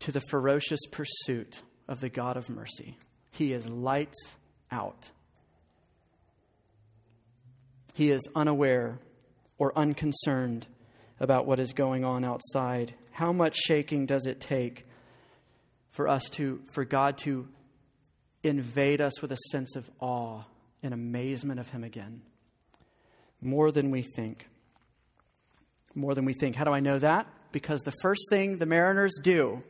to 0.00 0.10
the 0.10 0.22
ferocious 0.28 0.80
pursuit 0.90 1.62
of 1.86 2.00
the 2.00 2.08
God 2.08 2.36
of 2.36 2.50
mercy. 2.50 2.98
He 3.32 3.52
is 3.52 3.68
lights 3.68 4.36
out. 4.70 5.10
He 7.94 8.10
is 8.10 8.20
unaware 8.36 8.98
or 9.58 9.76
unconcerned 9.76 10.66
about 11.18 11.46
what 11.46 11.58
is 11.58 11.72
going 11.72 12.04
on 12.04 12.24
outside. 12.24 12.94
How 13.12 13.32
much 13.32 13.56
shaking 13.56 14.06
does 14.06 14.26
it 14.26 14.40
take 14.40 14.86
for 15.90 16.08
us 16.08 16.28
to 16.30 16.62
for 16.74 16.84
God 16.84 17.18
to 17.18 17.48
invade 18.42 19.00
us 19.00 19.20
with 19.22 19.32
a 19.32 19.36
sense 19.50 19.76
of 19.76 19.90
awe 20.00 20.42
and 20.82 20.92
amazement 20.92 21.58
of 21.58 21.70
him 21.70 21.84
again? 21.84 22.22
More 23.40 23.72
than 23.72 23.90
we 23.90 24.02
think. 24.02 24.46
More 25.94 26.14
than 26.14 26.24
we 26.24 26.34
think. 26.34 26.56
How 26.56 26.64
do 26.64 26.72
I 26.72 26.80
know 26.80 26.98
that? 26.98 27.26
Because 27.50 27.80
the 27.80 27.92
first 28.02 28.22
thing 28.30 28.58
the 28.58 28.66
mariners 28.66 29.12
do 29.22 29.62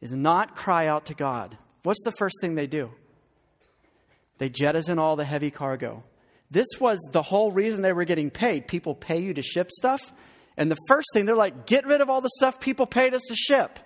is 0.00 0.12
not 0.12 0.56
cry 0.56 0.86
out 0.86 1.06
to 1.06 1.14
God. 1.14 1.56
What's 1.84 2.02
the 2.02 2.12
first 2.18 2.36
thing 2.40 2.56
they 2.56 2.66
do? 2.66 2.90
They 4.38 4.48
jettison 4.48 4.98
all 4.98 5.16
the 5.16 5.24
heavy 5.24 5.50
cargo. 5.50 6.02
This 6.50 6.66
was 6.80 6.98
the 7.12 7.22
whole 7.22 7.52
reason 7.52 7.82
they 7.82 7.92
were 7.92 8.04
getting 8.04 8.30
paid. 8.30 8.66
People 8.66 8.94
pay 8.94 9.20
you 9.20 9.34
to 9.34 9.42
ship 9.42 9.70
stuff. 9.70 10.12
And 10.56 10.70
the 10.70 10.78
first 10.88 11.06
thing, 11.12 11.26
they're 11.26 11.36
like, 11.36 11.66
get 11.66 11.86
rid 11.86 12.00
of 12.00 12.08
all 12.08 12.20
the 12.20 12.30
stuff 12.36 12.58
people 12.58 12.86
paid 12.86 13.14
us 13.14 13.22
to 13.28 13.34
ship. 13.34 13.78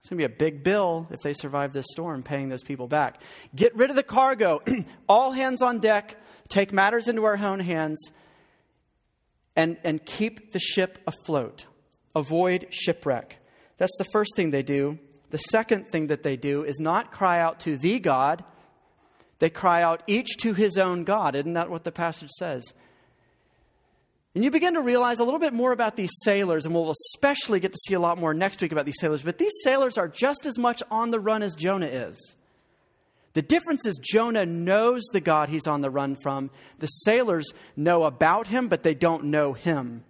It's 0.00 0.08
going 0.08 0.20
to 0.20 0.28
be 0.28 0.32
a 0.32 0.36
big 0.36 0.62
bill 0.62 1.08
if 1.10 1.20
they 1.20 1.32
survive 1.32 1.72
this 1.72 1.86
storm, 1.90 2.22
paying 2.22 2.48
those 2.48 2.62
people 2.62 2.86
back. 2.86 3.20
Get 3.54 3.74
rid 3.76 3.90
of 3.90 3.96
the 3.96 4.02
cargo. 4.02 4.62
all 5.08 5.32
hands 5.32 5.62
on 5.62 5.80
deck. 5.80 6.16
Take 6.48 6.72
matters 6.72 7.08
into 7.08 7.24
our 7.24 7.36
own 7.36 7.60
hands. 7.60 8.12
And, 9.56 9.78
and 9.82 10.04
keep 10.04 10.52
the 10.52 10.60
ship 10.60 10.98
afloat. 11.06 11.66
Avoid 12.14 12.68
shipwreck. 12.70 13.36
That's 13.78 13.96
the 13.98 14.06
first 14.12 14.30
thing 14.36 14.50
they 14.50 14.62
do. 14.62 14.98
The 15.30 15.38
second 15.38 15.88
thing 15.88 16.06
that 16.08 16.22
they 16.22 16.36
do 16.36 16.64
is 16.64 16.78
not 16.80 17.12
cry 17.12 17.40
out 17.40 17.60
to 17.60 17.76
the 17.76 17.98
God, 17.98 18.44
they 19.38 19.50
cry 19.50 19.82
out 19.82 20.02
each 20.06 20.36
to 20.38 20.54
his 20.54 20.78
own 20.78 21.04
God. 21.04 21.36
Isn't 21.36 21.52
that 21.52 21.70
what 21.70 21.84
the 21.84 21.92
passage 21.92 22.30
says? 22.30 22.72
And 24.34 24.44
you 24.44 24.50
begin 24.50 24.74
to 24.74 24.80
realize 24.80 25.18
a 25.18 25.24
little 25.24 25.40
bit 25.40 25.52
more 25.52 25.72
about 25.72 25.96
these 25.96 26.12
sailors, 26.22 26.64
and 26.64 26.74
we'll 26.74 26.90
especially 26.90 27.60
get 27.60 27.72
to 27.72 27.78
see 27.86 27.94
a 27.94 28.00
lot 28.00 28.18
more 28.18 28.34
next 28.34 28.60
week 28.60 28.72
about 28.72 28.86
these 28.86 29.00
sailors. 29.00 29.22
But 29.22 29.38
these 29.38 29.52
sailors 29.64 29.98
are 29.98 30.08
just 30.08 30.46
as 30.46 30.58
much 30.58 30.82
on 30.90 31.10
the 31.10 31.20
run 31.20 31.42
as 31.42 31.54
Jonah 31.54 31.86
is. 31.86 32.36
The 33.34 33.42
difference 33.42 33.86
is 33.86 33.98
Jonah 34.02 34.46
knows 34.46 35.02
the 35.12 35.20
God 35.20 35.48
he's 35.48 35.66
on 35.66 35.80
the 35.80 35.90
run 35.90 36.16
from. 36.22 36.50
The 36.78 36.86
sailors 36.86 37.52
know 37.76 38.04
about 38.04 38.48
him, 38.48 38.68
but 38.68 38.82
they 38.82 38.94
don't 38.94 39.24
know 39.24 39.52
him. 39.52 40.04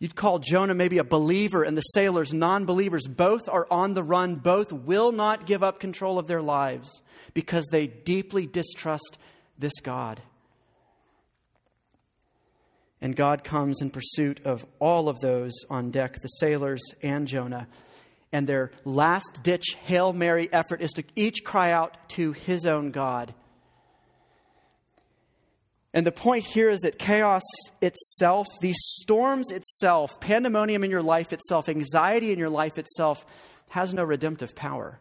You'd 0.00 0.14
call 0.14 0.38
Jonah 0.38 0.74
maybe 0.74 0.98
a 0.98 1.04
believer 1.04 1.64
and 1.64 1.76
the 1.76 1.82
sailors 1.82 2.32
non 2.32 2.64
believers. 2.66 3.06
Both 3.08 3.48
are 3.48 3.66
on 3.70 3.94
the 3.94 4.02
run. 4.02 4.36
Both 4.36 4.72
will 4.72 5.10
not 5.10 5.46
give 5.46 5.64
up 5.64 5.80
control 5.80 6.18
of 6.18 6.28
their 6.28 6.42
lives 6.42 7.02
because 7.34 7.66
they 7.70 7.88
deeply 7.88 8.46
distrust 8.46 9.18
this 9.58 9.80
God. 9.82 10.22
And 13.00 13.14
God 13.14 13.44
comes 13.44 13.80
in 13.80 13.90
pursuit 13.90 14.40
of 14.44 14.66
all 14.78 15.08
of 15.08 15.20
those 15.20 15.52
on 15.70 15.90
deck, 15.90 16.20
the 16.20 16.28
sailors 16.28 16.82
and 17.02 17.26
Jonah. 17.26 17.68
And 18.32 18.46
their 18.46 18.72
last 18.84 19.40
ditch 19.42 19.76
Hail 19.84 20.12
Mary 20.12 20.48
effort 20.52 20.80
is 20.80 20.92
to 20.92 21.04
each 21.16 21.44
cry 21.44 21.72
out 21.72 21.96
to 22.10 22.32
his 22.32 22.66
own 22.66 22.90
God. 22.90 23.34
And 25.94 26.06
the 26.06 26.12
point 26.12 26.44
here 26.44 26.68
is 26.68 26.80
that 26.80 26.98
chaos 26.98 27.42
itself, 27.80 28.46
these 28.60 28.76
storms 28.78 29.50
itself, 29.50 30.20
pandemonium 30.20 30.84
in 30.84 30.90
your 30.90 31.02
life 31.02 31.32
itself, 31.32 31.68
anxiety 31.68 32.30
in 32.30 32.38
your 32.38 32.50
life 32.50 32.78
itself, 32.78 33.24
has 33.70 33.94
no 33.94 34.04
redemptive 34.04 34.54
power. 34.54 35.00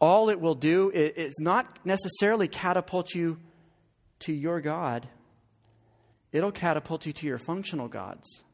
All 0.00 0.30
it 0.30 0.40
will 0.40 0.54
do 0.54 0.90
is 0.90 1.34
not 1.40 1.78
necessarily 1.84 2.48
catapult 2.48 3.14
you 3.14 3.38
to 4.20 4.32
your 4.32 4.60
God, 4.60 5.08
it'll 6.32 6.52
catapult 6.52 7.06
you 7.06 7.12
to 7.12 7.26
your 7.26 7.38
functional 7.38 7.88
gods. 7.88 8.44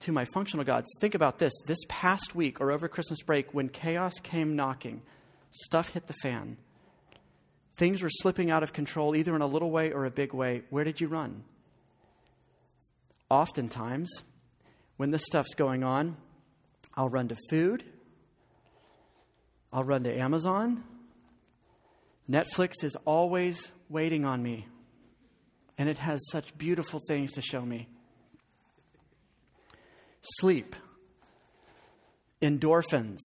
To 0.00 0.12
my 0.12 0.24
functional 0.32 0.64
gods. 0.64 0.86
Think 1.00 1.16
about 1.16 1.40
this. 1.40 1.52
This 1.66 1.78
past 1.88 2.32
week 2.32 2.60
or 2.60 2.70
over 2.70 2.86
Christmas 2.86 3.20
break, 3.22 3.52
when 3.52 3.68
chaos 3.68 4.14
came 4.20 4.54
knocking, 4.54 5.02
stuff 5.50 5.90
hit 5.90 6.06
the 6.06 6.14
fan 6.22 6.56
things 7.78 8.02
were 8.02 8.10
slipping 8.10 8.50
out 8.50 8.62
of 8.62 8.72
control, 8.72 9.16
either 9.16 9.34
in 9.34 9.40
a 9.40 9.46
little 9.46 9.70
way 9.70 9.92
or 9.92 10.04
a 10.04 10.10
big 10.10 10.34
way, 10.34 10.62
where 10.68 10.84
did 10.84 11.00
you 11.00 11.08
run? 11.08 11.44
Oftentimes, 13.30 14.10
when 14.96 15.10
this 15.10 15.22
stuff's 15.24 15.54
going 15.54 15.84
on, 15.84 16.16
I'll 16.94 17.08
run 17.08 17.28
to 17.28 17.36
food, 17.48 17.84
I'll 19.72 19.84
run 19.84 20.02
to 20.04 20.18
Amazon. 20.18 20.82
Netflix 22.28 22.82
is 22.82 22.96
always 23.04 23.72
waiting 23.88 24.24
on 24.24 24.42
me, 24.42 24.66
and 25.78 25.88
it 25.88 25.98
has 25.98 26.20
such 26.30 26.56
beautiful 26.58 27.00
things 27.08 27.32
to 27.32 27.40
show 27.40 27.62
me. 27.62 27.88
Sleep, 30.20 30.74
endorphins 32.42 33.18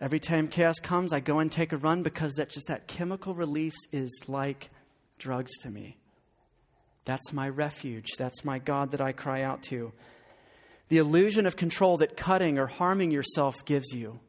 Every 0.00 0.18
time 0.18 0.48
chaos 0.48 0.80
comes, 0.80 1.12
I 1.12 1.20
go 1.20 1.38
and 1.38 1.50
take 1.50 1.72
a 1.72 1.76
run 1.76 2.02
because 2.02 2.34
that 2.34 2.50
just 2.50 2.66
that 2.66 2.88
chemical 2.88 3.34
release 3.34 3.76
is 3.92 4.24
like 4.26 4.70
drugs 5.18 5.52
to 5.62 5.70
me. 5.70 5.96
That's 7.04 7.32
my 7.32 7.48
refuge. 7.48 8.12
That's 8.18 8.44
my 8.44 8.58
God 8.58 8.90
that 8.90 9.00
I 9.00 9.12
cry 9.12 9.42
out 9.42 9.62
to. 9.64 9.92
The 10.88 10.98
illusion 10.98 11.46
of 11.46 11.56
control 11.56 11.98
that 11.98 12.16
cutting 12.16 12.58
or 12.58 12.66
harming 12.66 13.10
yourself 13.10 13.64
gives 13.64 13.92
you. 13.94 14.20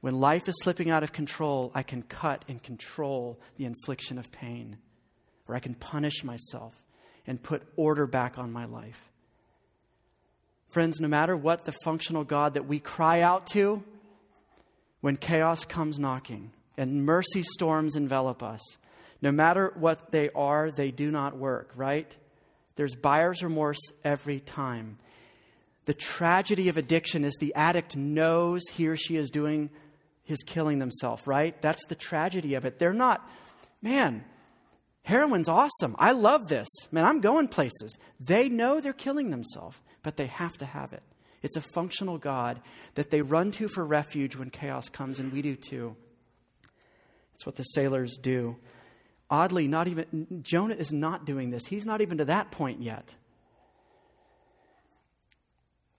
When 0.00 0.20
life 0.20 0.48
is 0.48 0.56
slipping 0.62 0.90
out 0.90 1.02
of 1.02 1.12
control, 1.12 1.70
I 1.74 1.82
can 1.82 2.02
cut 2.02 2.44
and 2.48 2.62
control 2.62 3.40
the 3.56 3.64
infliction 3.64 4.18
of 4.18 4.30
pain, 4.30 4.76
or 5.48 5.54
I 5.54 5.60
can 5.60 5.74
punish 5.74 6.22
myself 6.24 6.74
and 7.26 7.42
put 7.42 7.62
order 7.76 8.06
back 8.06 8.38
on 8.38 8.52
my 8.52 8.66
life. 8.66 9.10
Friends, 10.68 11.00
no 11.00 11.08
matter 11.08 11.36
what 11.36 11.64
the 11.64 11.74
functional 11.84 12.24
God 12.24 12.54
that 12.54 12.66
we 12.66 12.80
cry 12.80 13.22
out 13.22 13.46
to, 13.48 13.82
when 15.04 15.18
chaos 15.18 15.66
comes 15.66 15.98
knocking 15.98 16.50
and 16.78 17.04
mercy 17.04 17.42
storms 17.42 17.94
envelop 17.94 18.42
us. 18.42 18.78
No 19.20 19.30
matter 19.30 19.70
what 19.76 20.12
they 20.12 20.30
are, 20.30 20.70
they 20.70 20.90
do 20.90 21.10
not 21.10 21.36
work, 21.36 21.70
right? 21.76 22.16
There's 22.76 22.94
buyer's 22.94 23.42
remorse 23.42 23.80
every 24.02 24.40
time. 24.40 24.96
The 25.84 25.92
tragedy 25.92 26.70
of 26.70 26.78
addiction 26.78 27.22
is 27.22 27.36
the 27.38 27.54
addict 27.54 27.98
knows 27.98 28.62
he 28.72 28.88
or 28.88 28.96
she 28.96 29.16
is 29.16 29.28
doing 29.28 29.68
his 30.22 30.42
killing 30.42 30.78
themselves, 30.78 31.26
right? 31.26 31.60
That's 31.60 31.84
the 31.84 31.94
tragedy 31.94 32.54
of 32.54 32.64
it. 32.64 32.78
They're 32.78 32.94
not, 32.94 33.28
man, 33.82 34.24
heroin's 35.02 35.50
awesome. 35.50 35.96
I 35.98 36.12
love 36.12 36.46
this. 36.48 36.68
Man, 36.90 37.04
I'm 37.04 37.20
going 37.20 37.48
places. 37.48 37.98
They 38.20 38.48
know 38.48 38.80
they're 38.80 38.94
killing 38.94 39.28
themselves, 39.28 39.76
but 40.02 40.16
they 40.16 40.28
have 40.28 40.56
to 40.56 40.64
have 40.64 40.94
it. 40.94 41.02
It's 41.44 41.58
a 41.58 41.60
functional 41.60 42.16
God 42.16 42.62
that 42.94 43.10
they 43.10 43.20
run 43.20 43.50
to 43.52 43.68
for 43.68 43.84
refuge 43.84 44.34
when 44.34 44.48
chaos 44.48 44.88
comes, 44.88 45.20
and 45.20 45.30
we 45.30 45.42
do 45.42 45.56
too. 45.56 45.94
It's 47.34 47.44
what 47.44 47.56
the 47.56 47.62
sailors 47.64 48.16
do. 48.16 48.56
Oddly, 49.28 49.68
not 49.68 49.86
even 49.86 50.40
Jonah 50.42 50.74
is 50.74 50.90
not 50.90 51.26
doing 51.26 51.50
this. 51.50 51.66
He's 51.66 51.84
not 51.84 52.00
even 52.00 52.16
to 52.16 52.24
that 52.24 52.50
point 52.50 52.80
yet. 52.80 53.14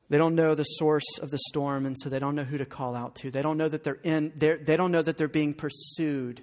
They 0.10 0.17
don't 0.17 0.34
know 0.34 0.55
the 0.55 0.63
source 0.63 1.19
of 1.21 1.29
the 1.29 1.39
storm, 1.49 1.86
and 1.86 1.95
so 1.95 2.10
they 2.10 2.19
don't 2.19 2.34
know 2.34 2.43
who 2.43 2.58
to 2.58 2.65
call 2.65 2.95
out 2.95 3.13
to. 3.17 3.29
They 3.29 3.43
don't 3.43 3.58
know 3.58 3.69
that 3.69 3.84
they're 3.84 3.99
in. 4.03 4.34
They're, 4.36 4.58
they 4.58 4.77
don't 4.77 4.91
know 4.91 5.03
that 5.03 5.15
they're 5.15 5.27
being 5.27 5.53
pursued 5.53 6.41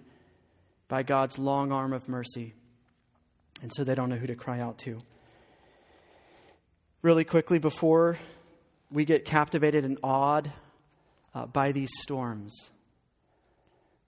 by 0.86 1.02
God's 1.02 1.40
long 1.40 1.72
arm 1.72 1.92
of 1.92 2.08
mercy, 2.08 2.54
and 3.62 3.72
so 3.74 3.82
they 3.82 3.96
don't 3.96 4.10
know 4.10 4.16
who 4.16 4.28
to 4.28 4.36
cry 4.36 4.60
out 4.60 4.78
to. 4.78 5.00
Really 7.02 7.24
quickly, 7.24 7.58
before 7.58 8.18
we 8.92 9.04
get 9.04 9.24
captivated 9.24 9.84
and 9.84 9.98
awed 10.02 10.52
uh, 11.34 11.46
by 11.46 11.72
these 11.72 11.90
storms, 12.00 12.70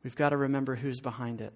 we've 0.03 0.17
got 0.17 0.31
to 0.31 0.37
remember 0.37 0.75
who's 0.75 1.01
behind 1.01 1.41
it. 1.41 1.53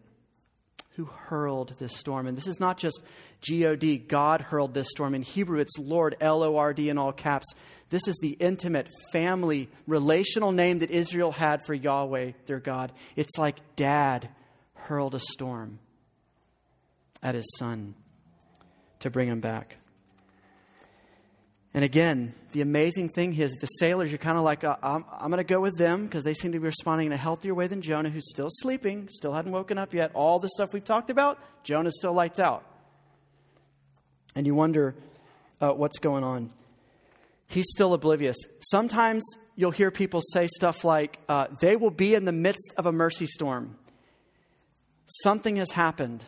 Who 0.96 1.04
hurled 1.04 1.74
this 1.78 1.96
storm? 1.96 2.26
And 2.26 2.36
this 2.36 2.48
is 2.48 2.58
not 2.58 2.76
just 2.76 3.00
G 3.40 3.64
O 3.66 3.76
D, 3.76 3.98
God 3.98 4.40
hurled 4.40 4.74
this 4.74 4.88
storm. 4.90 5.14
In 5.14 5.22
Hebrew, 5.22 5.60
it's 5.60 5.78
Lord, 5.78 6.16
L 6.20 6.42
O 6.42 6.56
R 6.56 6.74
D 6.74 6.88
in 6.88 6.98
all 6.98 7.12
caps. 7.12 7.46
This 7.88 8.08
is 8.08 8.18
the 8.20 8.30
intimate, 8.30 8.88
family, 9.12 9.68
relational 9.86 10.50
name 10.50 10.80
that 10.80 10.90
Israel 10.90 11.30
had 11.30 11.64
for 11.64 11.72
Yahweh, 11.72 12.32
their 12.46 12.58
God. 12.58 12.90
It's 13.14 13.38
like 13.38 13.60
dad 13.76 14.28
hurled 14.74 15.14
a 15.14 15.20
storm 15.20 15.78
at 17.22 17.36
his 17.36 17.48
son 17.58 17.94
to 18.98 19.10
bring 19.10 19.28
him 19.28 19.40
back. 19.40 19.76
And 21.78 21.84
again, 21.84 22.34
the 22.50 22.60
amazing 22.60 23.10
thing 23.10 23.38
is 23.38 23.52
the 23.52 23.68
sailors, 23.68 24.10
you're 24.10 24.18
kind 24.18 24.36
of 24.36 24.42
like, 24.42 24.64
uh, 24.64 24.74
I'm, 24.82 25.04
I'm 25.12 25.30
going 25.30 25.38
to 25.38 25.44
go 25.44 25.60
with 25.60 25.78
them 25.78 26.06
because 26.06 26.24
they 26.24 26.34
seem 26.34 26.50
to 26.50 26.58
be 26.58 26.64
responding 26.64 27.06
in 27.06 27.12
a 27.12 27.16
healthier 27.16 27.54
way 27.54 27.68
than 27.68 27.82
Jonah, 27.82 28.10
who's 28.10 28.28
still 28.28 28.48
sleeping, 28.50 29.08
still 29.12 29.32
hadn't 29.32 29.52
woken 29.52 29.78
up 29.78 29.94
yet. 29.94 30.10
All 30.12 30.40
the 30.40 30.48
stuff 30.48 30.72
we've 30.72 30.84
talked 30.84 31.08
about, 31.08 31.38
Jonah 31.62 31.92
still 31.92 32.12
lights 32.12 32.40
out. 32.40 32.64
And 34.34 34.44
you 34.44 34.56
wonder 34.56 34.96
uh, 35.60 35.70
what's 35.70 36.00
going 36.00 36.24
on. 36.24 36.50
He's 37.46 37.66
still 37.70 37.94
oblivious. 37.94 38.38
Sometimes 38.58 39.22
you'll 39.54 39.70
hear 39.70 39.92
people 39.92 40.20
say 40.20 40.48
stuff 40.48 40.84
like, 40.84 41.20
uh, 41.28 41.46
they 41.60 41.76
will 41.76 41.92
be 41.92 42.12
in 42.12 42.24
the 42.24 42.32
midst 42.32 42.74
of 42.76 42.86
a 42.86 42.92
mercy 42.92 43.26
storm. 43.26 43.78
Something 45.22 45.54
has 45.58 45.70
happened. 45.70 46.24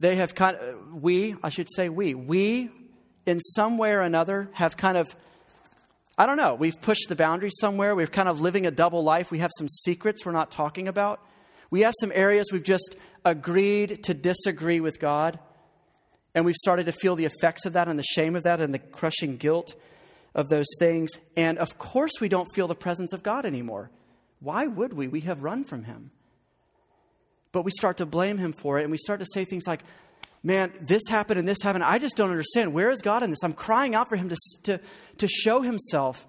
They 0.00 0.16
have 0.16 0.34
kind 0.34 0.56
of, 0.56 1.00
we, 1.00 1.36
I 1.44 1.50
should 1.50 1.68
say 1.72 1.88
we, 1.88 2.14
we 2.14 2.72
in 3.26 3.40
some 3.40 3.78
way 3.78 3.90
or 3.92 4.00
another 4.00 4.48
have 4.52 4.76
kind 4.76 4.96
of 4.96 5.14
I 6.18 6.26
don't 6.26 6.36
know, 6.36 6.54
we've 6.54 6.78
pushed 6.80 7.08
the 7.08 7.16
boundaries 7.16 7.54
somewhere. 7.58 7.96
We're 7.96 8.06
kind 8.06 8.28
of 8.28 8.40
living 8.40 8.66
a 8.66 8.70
double 8.70 9.02
life. 9.02 9.30
We 9.30 9.38
have 9.38 9.50
some 9.56 9.68
secrets 9.68 10.26
we're 10.26 10.32
not 10.32 10.50
talking 10.50 10.86
about. 10.86 11.20
We 11.70 11.80
have 11.80 11.94
some 11.98 12.12
areas 12.14 12.46
we've 12.52 12.62
just 12.62 12.96
agreed 13.24 14.04
to 14.04 14.14
disagree 14.14 14.80
with 14.80 15.00
God. 15.00 15.38
And 16.34 16.44
we've 16.44 16.54
started 16.56 16.84
to 16.86 16.92
feel 16.92 17.16
the 17.16 17.24
effects 17.24 17.64
of 17.64 17.72
that 17.72 17.88
and 17.88 17.98
the 17.98 18.04
shame 18.04 18.36
of 18.36 18.42
that 18.42 18.60
and 18.60 18.74
the 18.74 18.78
crushing 18.78 19.38
guilt 19.38 19.74
of 20.34 20.48
those 20.48 20.66
things. 20.78 21.10
And 21.36 21.58
of 21.58 21.78
course, 21.78 22.12
we 22.20 22.28
don't 22.28 22.48
feel 22.54 22.68
the 22.68 22.74
presence 22.74 23.14
of 23.14 23.22
God 23.22 23.46
anymore. 23.46 23.90
Why 24.40 24.66
would 24.66 24.92
we? 24.92 25.08
We 25.08 25.20
have 25.20 25.42
run 25.42 25.64
from 25.64 25.84
Him. 25.84 26.10
But 27.52 27.62
we 27.62 27.70
start 27.70 27.98
to 27.98 28.06
blame 28.06 28.38
Him 28.38 28.52
for 28.52 28.78
it, 28.78 28.82
and 28.82 28.90
we 28.90 28.98
start 28.98 29.20
to 29.20 29.26
say 29.32 29.44
things 29.44 29.64
like, 29.66 29.82
man, 30.42 30.72
this 30.80 31.02
happened 31.08 31.38
and 31.38 31.48
this 31.48 31.62
happened. 31.62 31.84
I 31.84 31.98
just 31.98 32.16
don't 32.16 32.30
understand. 32.30 32.72
Where 32.72 32.90
is 32.90 33.00
God 33.00 33.22
in 33.22 33.30
this? 33.30 33.42
I'm 33.42 33.54
crying 33.54 33.94
out 33.94 34.08
for 34.08 34.16
Him 34.16 34.28
to, 34.28 34.36
to, 34.64 34.80
to 35.18 35.28
show 35.28 35.62
Himself. 35.62 36.26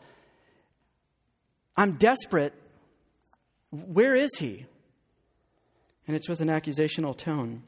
I'm 1.75 1.93
desperate. 1.93 2.53
Where 3.71 4.15
is 4.15 4.31
He? 4.37 4.65
And 6.07 6.15
it's 6.15 6.29
with 6.29 6.41
an 6.41 6.49
accusational 6.49 7.17
tone. 7.17 7.63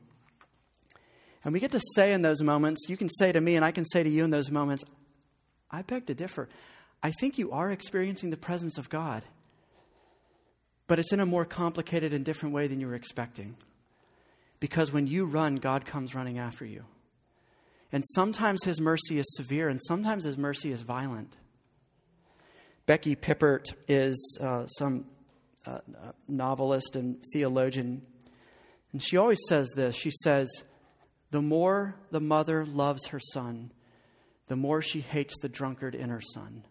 And 1.44 1.54
we 1.54 1.60
get 1.60 1.72
to 1.72 1.82
say 1.96 2.12
in 2.12 2.22
those 2.22 2.42
moments, 2.42 2.90
you 2.90 2.98
can 2.98 3.10
say 3.10 3.32
to 3.32 3.40
me, 3.40 3.56
and 3.56 3.64
I 3.64 3.72
can 3.72 3.86
say 3.86 4.04
to 4.04 4.10
you 4.10 4.24
in 4.24 4.32
those 4.32 4.52
moments, 4.52 4.84
I 5.70 5.84
beg 5.84 6.08
to 6.08 6.16
differ. 6.16 6.50
I 7.04 7.12
think 7.12 7.38
you 7.38 7.52
are 7.52 7.72
experiencing 7.72 8.32
the 8.32 8.38
presence 8.38 8.78
of 8.78 8.90
God, 8.90 9.24
but 10.88 10.98
it's 10.98 11.14
in 11.14 11.20
a 11.20 11.26
more 11.26 11.46
complicated 11.46 12.14
and 12.14 12.26
different 12.26 12.56
way 12.56 12.68
than 12.68 12.80
you 12.80 12.88
were 12.88 12.96
expecting. 12.96 13.56
Because 14.66 14.92
when 14.92 15.06
you 15.06 15.26
run, 15.26 15.58
God 15.58 15.86
comes 15.86 16.16
running 16.16 16.40
after 16.40 16.66
you. 16.66 16.86
And 17.92 18.04
sometimes 18.16 18.64
his 18.64 18.82
mercy 18.82 19.20
is 19.20 19.36
severe, 19.38 19.70
and 19.70 19.80
sometimes 19.80 20.26
his 20.26 20.40
mercy 20.40 20.72
is 20.72 20.82
violent. 20.82 21.38
Becky 22.88 23.16
Pippert 23.16 23.76
is 23.88 24.40
uh, 24.42 24.66
some 24.66 25.06
uh, 25.68 25.74
uh, 25.74 26.14
novelist 26.28 26.96
and 26.96 27.18
theologian, 27.32 28.02
and 28.92 29.04
she 29.04 29.18
always 29.18 29.38
says 29.48 29.70
this. 29.76 29.96
She 29.96 30.10
says, 30.24 30.50
The 31.30 31.44
more 31.44 31.94
the 32.10 32.20
mother 32.20 32.66
loves 32.66 33.06
her 33.10 33.20
son, 33.20 33.72
the 34.48 34.56
more 34.56 34.82
she 34.82 35.02
hates 35.02 35.36
the 35.44 35.48
drunkard 35.48 35.94
in 35.94 36.10
her 36.10 36.22
son. 36.34 36.66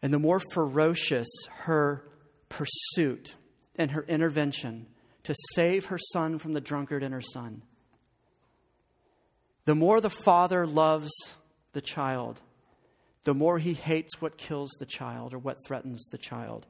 And 0.00 0.14
the 0.14 0.18
more 0.18 0.40
ferocious 0.54 1.28
her 1.50 2.08
pursuit 2.48 3.34
and 3.76 3.90
her 3.90 4.04
intervention 4.04 4.86
to 5.24 5.34
save 5.54 5.86
her 5.86 5.98
son 6.12 6.38
from 6.38 6.52
the 6.52 6.60
drunkard 6.60 7.02
and 7.02 7.12
her 7.12 7.20
son. 7.20 7.62
The 9.64 9.74
more 9.74 10.00
the 10.00 10.10
father 10.10 10.66
loves 10.66 11.10
the 11.72 11.80
child, 11.80 12.40
the 13.24 13.34
more 13.34 13.58
he 13.58 13.72
hates 13.72 14.20
what 14.20 14.36
kills 14.36 14.70
the 14.78 14.86
child 14.86 15.32
or 15.32 15.38
what 15.38 15.64
threatens 15.66 16.04
the 16.10 16.18
child. 16.18 16.66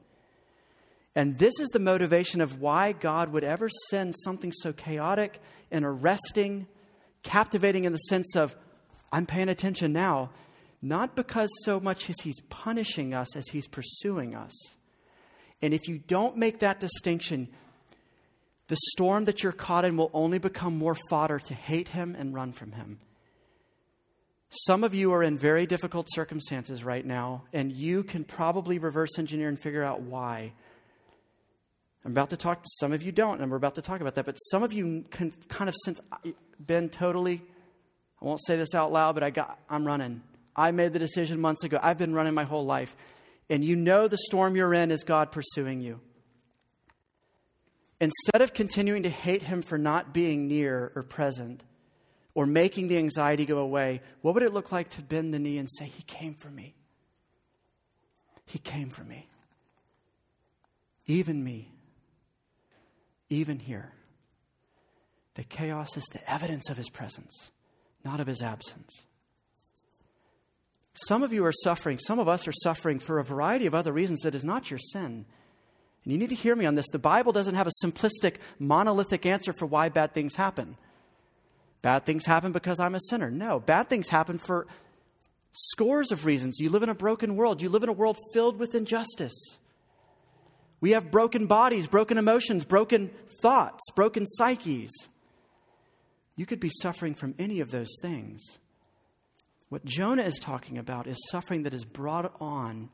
And 1.13 1.37
this 1.37 1.59
is 1.59 1.69
the 1.69 1.79
motivation 1.79 2.41
of 2.41 2.59
why 2.59 2.91
God 2.91 3.31
would 3.31 3.43
ever 3.43 3.69
send 3.89 4.13
something 4.23 4.51
so 4.51 4.73
chaotic 4.73 5.41
and 5.71 5.85
arresting, 5.85 6.67
captivating 7.23 7.85
in 7.85 7.91
the 7.91 7.97
sense 7.97 8.35
of, 8.35 8.55
I'm 9.11 9.25
paying 9.25 9.49
attention 9.49 9.93
now, 9.93 10.31
not 10.81 11.15
because 11.15 11.49
so 11.63 11.79
much 11.79 12.09
as 12.09 12.15
He's 12.21 12.39
punishing 12.49 13.13
us 13.13 13.35
as 13.35 13.47
He's 13.47 13.67
pursuing 13.67 14.35
us. 14.35 14.53
And 15.61 15.73
if 15.73 15.87
you 15.87 15.99
don't 15.99 16.37
make 16.37 16.59
that 16.59 16.81
distinction, 16.81 17.47
the 18.67 18.77
storm 18.91 19.25
that 19.25 19.43
you're 19.43 19.51
caught 19.51 19.85
in 19.85 19.97
will 19.97 20.09
only 20.13 20.39
become 20.39 20.77
more 20.77 20.97
fodder 21.09 21.39
to 21.39 21.53
hate 21.53 21.89
Him 21.89 22.15
and 22.17 22.33
run 22.33 22.51
from 22.51 22.71
Him. 22.71 22.99
Some 24.49 24.83
of 24.83 24.95
you 24.95 25.13
are 25.13 25.21
in 25.21 25.37
very 25.37 25.65
difficult 25.65 26.07
circumstances 26.11 26.83
right 26.83 27.05
now, 27.05 27.43
and 27.51 27.71
you 27.71 28.03
can 28.03 28.23
probably 28.23 28.79
reverse 28.79 29.19
engineer 29.19 29.49
and 29.49 29.59
figure 29.59 29.83
out 29.83 30.01
why. 30.01 30.53
I'm 32.05 32.11
about 32.11 32.29
to 32.29 32.37
talk, 32.37 32.63
some 32.79 32.93
of 32.93 33.03
you 33.03 33.11
don't, 33.11 33.41
and 33.41 33.51
we're 33.51 33.57
about 33.57 33.75
to 33.75 33.81
talk 33.81 33.99
about 33.99 34.15
that, 34.15 34.25
but 34.25 34.35
some 34.35 34.63
of 34.63 34.71
you 34.71 35.03
can 35.09 35.33
kind 35.49 35.67
of 35.67 35.75
sense, 35.83 35.99
been 36.65 36.89
totally, 36.89 37.41
I 38.21 38.25
won't 38.25 38.39
say 38.45 38.55
this 38.55 38.73
out 38.73 38.91
loud, 38.91 39.15
but 39.15 39.23
I 39.23 39.29
got, 39.31 39.59
I'm 39.69 39.85
running. 39.85 40.21
I 40.55 40.71
made 40.71 40.93
the 40.93 40.99
decision 40.99 41.41
months 41.41 41.63
ago. 41.63 41.79
I've 41.81 41.97
been 41.97 42.13
running 42.13 42.33
my 42.33 42.45
whole 42.45 42.65
life. 42.65 42.95
And 43.49 43.63
you 43.63 43.75
know 43.75 44.07
the 44.07 44.17
storm 44.17 44.55
you're 44.55 44.73
in 44.73 44.89
is 44.89 45.03
God 45.03 45.31
pursuing 45.31 45.81
you. 45.81 45.99
Instead 48.05 48.41
of 48.41 48.53
continuing 48.53 49.03
to 49.03 49.09
hate 49.09 49.43
Him 49.43 49.61
for 49.61 49.77
not 49.77 50.13
being 50.13 50.47
near 50.47 50.91
or 50.95 51.01
present 51.01 51.63
or 52.33 52.45
making 52.45 52.87
the 52.87 52.97
anxiety 52.97 53.45
go 53.45 53.57
away, 53.57 54.01
what 54.21 54.33
would 54.33 54.43
it 54.43 54.53
look 54.53 54.71
like 54.71 54.89
to 54.89 55.01
bend 55.01 55.33
the 55.33 55.39
knee 55.39 55.57
and 55.57 55.67
say, 55.69 55.85
He 55.85 56.03
came 56.03 56.35
for 56.35 56.49
me? 56.49 56.75
He 58.45 58.59
came 58.59 58.89
for 58.89 59.03
me. 59.03 59.27
Even 61.07 61.43
me 61.43 61.71
even 63.29 63.59
here. 63.59 63.93
The 65.35 65.43
chaos 65.43 65.97
is 65.97 66.05
the 66.11 66.31
evidence 66.31 66.69
of 66.69 66.77
his 66.77 66.89
presence, 66.89 67.51
not 68.03 68.19
of 68.19 68.27
his 68.27 68.41
absence. 68.41 69.05
Some 70.93 71.23
of 71.23 71.33
you 71.33 71.43
are 71.45 71.53
suffering, 71.63 71.99
some 71.99 72.19
of 72.19 72.29
us 72.29 72.47
are 72.47 72.53
suffering 72.63 72.99
for 72.99 73.19
a 73.19 73.23
variety 73.23 73.65
of 73.65 73.75
other 73.75 73.91
reasons 73.91 74.21
that 74.21 74.35
is 74.35 74.45
not 74.45 74.71
your 74.71 74.79
sin. 74.79 75.25
And 76.05 76.11
you 76.11 76.19
need 76.19 76.29
to 76.29 76.35
hear 76.35 76.55
me 76.55 76.65
on 76.65 76.75
this. 76.75 76.87
The 76.91 76.99
Bible 76.99 77.31
doesn't 77.31 77.55
have 77.55 77.67
a 77.67 77.85
simplistic, 77.85 78.35
monolithic 78.59 79.25
answer 79.25 79.53
for 79.53 79.65
why 79.65 79.89
bad 79.89 80.13
things 80.13 80.35
happen. 80.35 80.77
Bad 81.81 82.05
things 82.05 82.25
happen 82.25 82.51
because 82.51 82.79
I'm 82.79 82.95
a 82.95 82.99
sinner. 82.99 83.31
No, 83.31 83.59
bad 83.59 83.89
things 83.89 84.09
happen 84.09 84.37
for 84.37 84.67
scores 85.51 86.11
of 86.11 86.25
reasons. 86.25 86.59
You 86.59 86.69
live 86.69 86.83
in 86.83 86.89
a 86.89 86.95
broken 86.95 87.35
world, 87.35 87.61
you 87.61 87.69
live 87.69 87.83
in 87.83 87.89
a 87.89 87.93
world 87.93 88.17
filled 88.33 88.59
with 88.59 88.75
injustice. 88.75 89.57
We 90.79 90.91
have 90.91 91.09
broken 91.09 91.47
bodies, 91.47 91.87
broken 91.87 92.17
emotions, 92.17 92.65
broken 92.65 93.09
thoughts, 93.41 93.81
broken 93.95 94.25
psyches. 94.25 94.91
You 96.35 96.45
could 96.45 96.59
be 96.59 96.71
suffering 96.81 97.15
from 97.15 97.33
any 97.39 97.61
of 97.61 97.71
those 97.71 97.91
things. 98.01 98.59
What 99.69 99.85
Jonah 99.85 100.23
is 100.23 100.37
talking 100.37 100.77
about 100.77 101.07
is 101.07 101.17
suffering 101.29 101.63
that 101.63 101.73
is 101.73 101.85
brought 101.85 102.35
on 102.39 102.89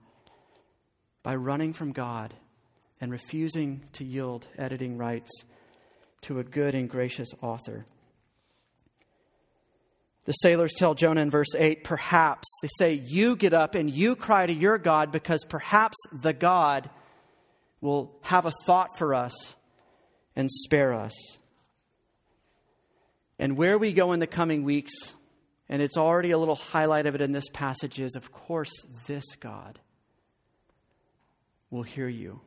by 1.23 1.35
running 1.35 1.73
from 1.73 1.91
God 1.91 2.33
and 3.01 3.11
refusing 3.11 3.81
to 3.93 4.05
yield 4.05 4.47
editing 4.57 4.97
rights 4.97 5.31
to 6.21 6.39
a 6.39 6.43
good 6.43 6.75
and 6.75 6.89
gracious 6.89 7.29
author. 7.41 7.85
The 10.25 10.33
sailors 10.33 10.73
tell 10.77 10.93
Jonah 10.93 11.21
in 11.21 11.31
verse 11.31 11.55
8, 11.55 11.83
perhaps, 11.83 12.47
they 12.61 12.69
say, 12.77 12.93
you 12.93 13.35
get 13.35 13.53
up 13.53 13.73
and 13.73 13.89
you 13.89 14.15
cry 14.15 14.45
to 14.45 14.53
your 14.53 14.77
God 14.77 15.11
because 15.11 15.43
perhaps 15.43 15.97
the 16.13 16.31
God 16.31 16.89
will 17.81 18.15
have 18.21 18.45
a 18.45 18.53
thought 18.65 18.99
for 18.99 19.15
us 19.15 19.55
and 20.35 20.49
spare 20.49 20.93
us. 20.93 21.13
And 23.39 23.57
where 23.57 23.79
we 23.79 23.91
go 23.91 24.11
in 24.11 24.19
the 24.19 24.27
coming 24.27 24.63
weeks, 24.63 24.93
and 25.67 25.81
it's 25.81 25.97
already 25.97 26.29
a 26.29 26.37
little 26.37 26.55
highlight 26.55 27.07
of 27.07 27.15
it 27.15 27.21
in 27.21 27.31
this 27.31 27.49
passage, 27.51 27.99
is 27.99 28.15
of 28.15 28.31
course, 28.31 28.71
this 29.07 29.23
God 29.39 29.79
will 31.71 31.81
hear 31.81 32.07
you, 32.07 32.41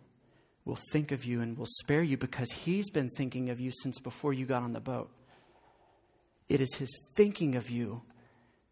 will 0.65 0.79
think 0.93 1.13
of 1.13 1.25
you, 1.25 1.41
and 1.41 1.59
will 1.59 1.67
spare 1.67 2.03
you 2.03 2.17
because 2.17 2.51
He's 2.51 2.91
been 2.91 3.11
thinking 3.11 3.51
of 3.51 3.61
you 3.61 3.71
since 3.83 3.99
before 4.01 4.33
you 4.33 4.47
got 4.47 4.63
on 4.63 4.73
the 4.73 4.81
boat. 4.81 5.11
It 6.49 6.61
is 6.61 6.75
His 6.77 6.91
thinking 7.15 7.57
of 7.57 7.71
you 7.71 8.03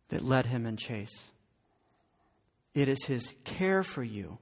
that 0.09 0.25
led 0.25 0.47
Him 0.47 0.67
in 0.67 0.77
chase. 0.77 1.31
It 2.75 2.89
is 2.89 3.05
His 3.05 3.35
care 3.45 3.83
for 3.83 4.03
you 4.03 4.39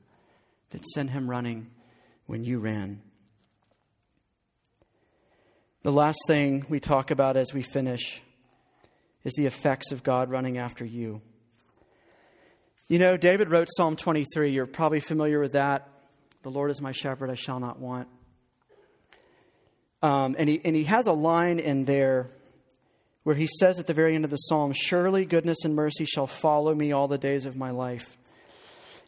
that 0.71 0.85
sent 0.95 1.11
Him 1.11 1.29
running 1.29 1.71
when 2.27 2.45
you 2.45 2.59
ran. 2.59 3.03
The 5.83 5.93
last 5.93 6.19
thing 6.27 6.67
we 6.69 6.79
talk 6.79 7.11
about 7.11 7.37
as 7.37 7.55
we 7.55 7.63
finish 7.63 8.23
is 9.25 9.33
the 9.33 9.47
effects 9.47 9.93
of 9.93 10.03
God 10.03 10.31
running 10.31 10.59
after 10.59 10.85
you. 10.85 11.23
You 12.89 12.99
know, 12.99 13.17
David 13.17 13.49
wrote 13.49 13.69
Psalm 13.77 13.97
23. 13.97 14.53
You're 14.53 14.67
probably 14.67 15.01
familiar 15.01 15.41
with 15.41 15.53
that. 15.53 15.89
The 16.43 16.51
Lord 16.51 16.71
is 16.71 16.81
my 16.81 16.93
shepherd, 16.93 17.31
I 17.31 17.35
shall 17.35 17.61
not 17.61 17.79
want. 17.79 18.09
Um, 20.03 20.35
and, 20.39 20.49
he, 20.49 20.61
and 20.65 20.75
he 20.75 20.85
has 20.85 21.07
a 21.07 21.13
line 21.13 21.59
in 21.59 21.85
there 21.85 22.31
where 23.23 23.37
he 23.37 23.47
says 23.47 23.79
at 23.79 23.87
the 23.87 23.95
very 23.95 24.15
end 24.15 24.25
of 24.25 24.31
the 24.31 24.37
psalm, 24.37 24.73
Surely 24.73 25.27
goodness 25.27 25.65
and 25.65 25.75
mercy 25.75 26.07
shall 26.07 26.27
follow 26.27 26.75
me 26.75 26.93
all 26.93 27.07
the 27.07 27.19
days 27.19 27.45
of 27.45 27.57
my 27.57 27.71
life. 27.71 28.17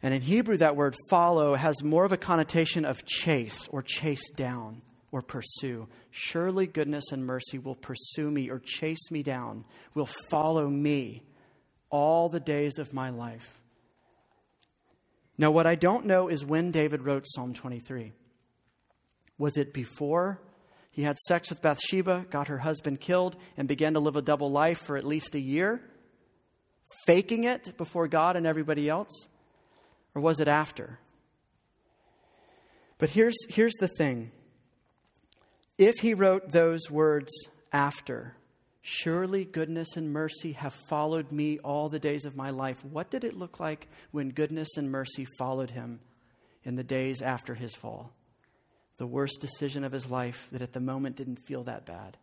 And 0.02 0.12
in 0.12 0.20
Hebrew, 0.20 0.56
that 0.58 0.76
word 0.76 0.96
follow 1.08 1.54
has 1.54 1.82
more 1.82 2.04
of 2.04 2.12
a 2.12 2.16
connotation 2.16 2.84
of 2.84 3.06
chase 3.06 3.68
or 3.68 3.82
chase 3.82 4.28
down 4.30 4.82
or 5.12 5.22
pursue. 5.22 5.86
Surely 6.10 6.66
goodness 6.66 7.12
and 7.12 7.24
mercy 7.24 7.58
will 7.58 7.76
pursue 7.76 8.30
me 8.30 8.50
or 8.50 8.58
chase 8.58 9.10
me 9.10 9.22
down, 9.22 9.64
will 9.94 10.08
follow 10.30 10.68
me 10.68 11.22
all 11.88 12.28
the 12.28 12.40
days 12.40 12.78
of 12.78 12.92
my 12.92 13.10
life. 13.10 13.62
Now, 15.38 15.50
what 15.50 15.66
I 15.66 15.74
don't 15.74 16.06
know 16.06 16.28
is 16.28 16.44
when 16.44 16.70
David 16.70 17.02
wrote 17.02 17.26
Psalm 17.26 17.54
23. 17.54 18.12
Was 19.38 19.56
it 19.56 19.72
before 19.72 20.40
he 20.90 21.02
had 21.02 21.18
sex 21.18 21.48
with 21.48 21.62
Bathsheba, 21.62 22.26
got 22.30 22.48
her 22.48 22.58
husband 22.58 23.00
killed, 23.00 23.36
and 23.56 23.66
began 23.66 23.94
to 23.94 24.00
live 24.00 24.14
a 24.14 24.22
double 24.22 24.50
life 24.50 24.78
for 24.78 24.96
at 24.96 25.04
least 25.04 25.34
a 25.34 25.40
year, 25.40 25.80
faking 27.06 27.44
it 27.44 27.76
before 27.78 28.08
God 28.08 28.36
and 28.36 28.46
everybody 28.46 28.90
else? 28.90 29.28
Or 30.14 30.20
was 30.20 30.38
it 30.38 30.48
after? 30.48 30.98
But 32.98 33.10
here's, 33.10 33.34
here's 33.48 33.72
the 33.80 33.88
thing 33.88 34.32
if 35.78 36.00
he 36.00 36.12
wrote 36.12 36.52
those 36.52 36.90
words 36.90 37.32
after, 37.72 38.36
surely 38.82 39.44
goodness 39.44 39.96
and 39.96 40.12
mercy 40.12 40.52
have 40.52 40.74
followed 40.88 41.32
me 41.32 41.58
all 41.60 41.88
the 41.88 41.98
days 41.98 42.24
of 42.24 42.36
my 42.36 42.50
life, 42.50 42.84
what 42.84 43.10
did 43.10 43.24
it 43.24 43.36
look 43.36 43.58
like 43.58 43.88
when 44.10 44.28
goodness 44.28 44.76
and 44.76 44.90
mercy 44.90 45.26
followed 45.38 45.70
him 45.70 46.00
in 46.64 46.76
the 46.76 46.84
days 46.84 47.22
after 47.22 47.54
his 47.54 47.74
fall? 47.74 48.12
The 48.98 49.06
worst 49.06 49.40
decision 49.40 49.84
of 49.84 49.92
his 49.92 50.10
life 50.10 50.48
that 50.52 50.62
at 50.62 50.72
the 50.72 50.80
moment 50.80 51.16
didn't 51.16 51.46
feel 51.46 51.64
that 51.64 51.86
bad. 51.86 52.18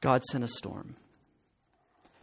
God 0.00 0.22
sent 0.24 0.44
a 0.44 0.48
storm 0.48 0.96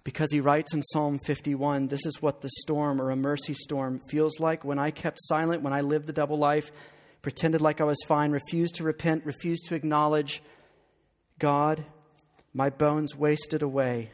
because 0.04 0.32
he 0.32 0.42
writes 0.42 0.74
in 0.74 0.82
Psalm 0.82 1.20
51 1.20 1.88
this 1.88 2.06
is 2.06 2.22
what 2.22 2.42
the 2.42 2.50
storm 2.62 3.02
or 3.02 3.12
a 3.12 3.16
mercy 3.16 3.54
storm 3.54 4.00
feels 4.10 4.40
like 4.40 4.66
when 4.66 4.80
I 4.80 4.92
kept 4.92 5.18
silent, 5.22 5.62
when 5.62 5.74
I 5.74 5.82
lived 5.82 6.08
the 6.08 6.14
double 6.14 6.38
life, 6.38 6.72
pretended 7.22 7.62
like 7.62 7.80
I 7.80 7.86
was 7.86 8.00
fine, 8.08 8.32
refused 8.32 8.76
to 8.76 8.84
repent, 8.84 9.26
refused 9.26 9.66
to 9.66 9.76
acknowledge 9.76 10.42
God, 11.38 11.86
my 12.54 12.70
bones 12.70 13.16
wasted 13.16 13.62
away 13.62 14.12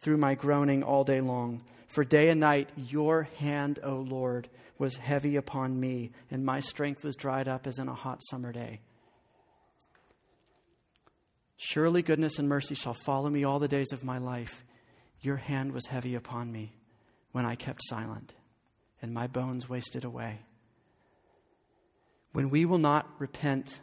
through 0.00 0.16
my 0.16 0.34
groaning 0.34 0.82
all 0.82 1.04
day 1.04 1.20
long. 1.20 1.62
For 1.88 2.04
day 2.04 2.28
and 2.28 2.40
night, 2.40 2.68
your 2.76 3.22
hand, 3.38 3.78
O 3.82 3.96
Lord, 3.96 4.48
was 4.78 4.96
heavy 4.96 5.36
upon 5.36 5.80
me, 5.80 6.12
and 6.30 6.44
my 6.44 6.60
strength 6.60 7.02
was 7.02 7.16
dried 7.16 7.48
up 7.48 7.66
as 7.66 7.78
in 7.78 7.88
a 7.88 7.94
hot 7.94 8.20
summer 8.30 8.52
day. 8.52 8.80
Surely 11.56 12.02
goodness 12.02 12.38
and 12.38 12.48
mercy 12.48 12.74
shall 12.74 12.94
follow 12.94 13.28
me 13.28 13.42
all 13.42 13.58
the 13.58 13.66
days 13.66 13.92
of 13.92 14.04
my 14.04 14.18
life 14.18 14.62
your 15.20 15.36
hand 15.36 15.72
was 15.72 15.86
heavy 15.86 16.14
upon 16.14 16.52
me 16.52 16.72
when 17.32 17.44
I 17.44 17.56
kept 17.56 17.82
silent, 17.84 18.34
and 19.02 19.12
my 19.12 19.26
bones 19.26 19.68
wasted 19.68 20.04
away. 20.04 20.40
When 22.32 22.50
we 22.50 22.64
will 22.64 22.78
not 22.78 23.08
repent 23.18 23.80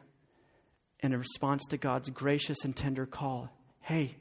in 1.01 1.15
response 1.15 1.65
to 1.69 1.77
God's 1.77 2.09
gracious 2.09 2.63
and 2.63 2.75
tender 2.75 3.05
call, 3.05 3.51
hey, 3.85 4.15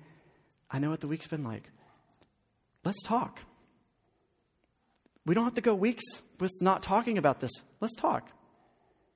I 0.70 0.78
know 0.78 0.90
what 0.90 1.00
the 1.00 1.08
week's 1.08 1.26
been 1.26 1.42
like. 1.42 1.70
Let's 2.84 3.02
talk. 3.02 3.40
We 5.24 5.34
don't 5.34 5.44
have 5.44 5.54
to 5.54 5.62
go 5.62 5.74
weeks 5.74 6.04
with 6.38 6.52
not 6.60 6.82
talking 6.82 7.16
about 7.16 7.40
this. 7.40 7.50
Let's 7.80 7.96
talk. 7.96 8.28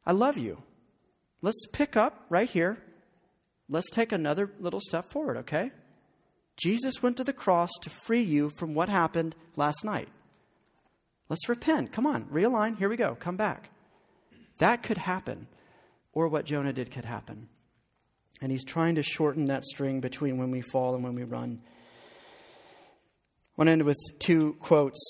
I 0.06 0.12
love 0.12 0.38
you. 0.38 0.62
Let's 1.42 1.66
pick 1.70 1.98
up 1.98 2.24
right 2.30 2.48
here. 2.48 2.78
Let's 3.68 3.90
take 3.90 4.10
another 4.10 4.50
little 4.58 4.80
step 4.80 5.10
forward, 5.10 5.36
okay? 5.38 5.70
Jesus 6.56 7.02
went 7.02 7.18
to 7.18 7.24
the 7.24 7.34
cross 7.34 7.68
to 7.82 7.90
free 7.90 8.22
you 8.22 8.48
from 8.48 8.72
what 8.72 8.88
happened 8.88 9.36
last 9.54 9.84
night. 9.84 10.08
Let's 11.28 11.46
repent. 11.46 11.92
Come 11.92 12.06
on, 12.06 12.24
realign. 12.32 12.78
Here 12.78 12.88
we 12.88 12.96
go. 12.96 13.14
Come 13.20 13.36
back. 13.36 13.68
That 14.60 14.82
could 14.82 14.96
happen, 14.96 15.46
or 16.14 16.26
what 16.26 16.46
Jonah 16.46 16.72
did 16.72 16.90
could 16.90 17.04
happen. 17.04 17.50
And 18.40 18.52
he's 18.52 18.64
trying 18.64 18.94
to 18.96 19.02
shorten 19.02 19.46
that 19.46 19.64
string 19.64 20.00
between 20.00 20.38
when 20.38 20.50
we 20.50 20.60
fall 20.60 20.94
and 20.94 21.02
when 21.02 21.14
we 21.14 21.24
run. 21.24 21.60
I 21.64 23.52
want 23.56 23.68
to 23.68 23.72
end 23.72 23.82
with 23.82 23.98
two 24.18 24.56
quotes. 24.60 25.00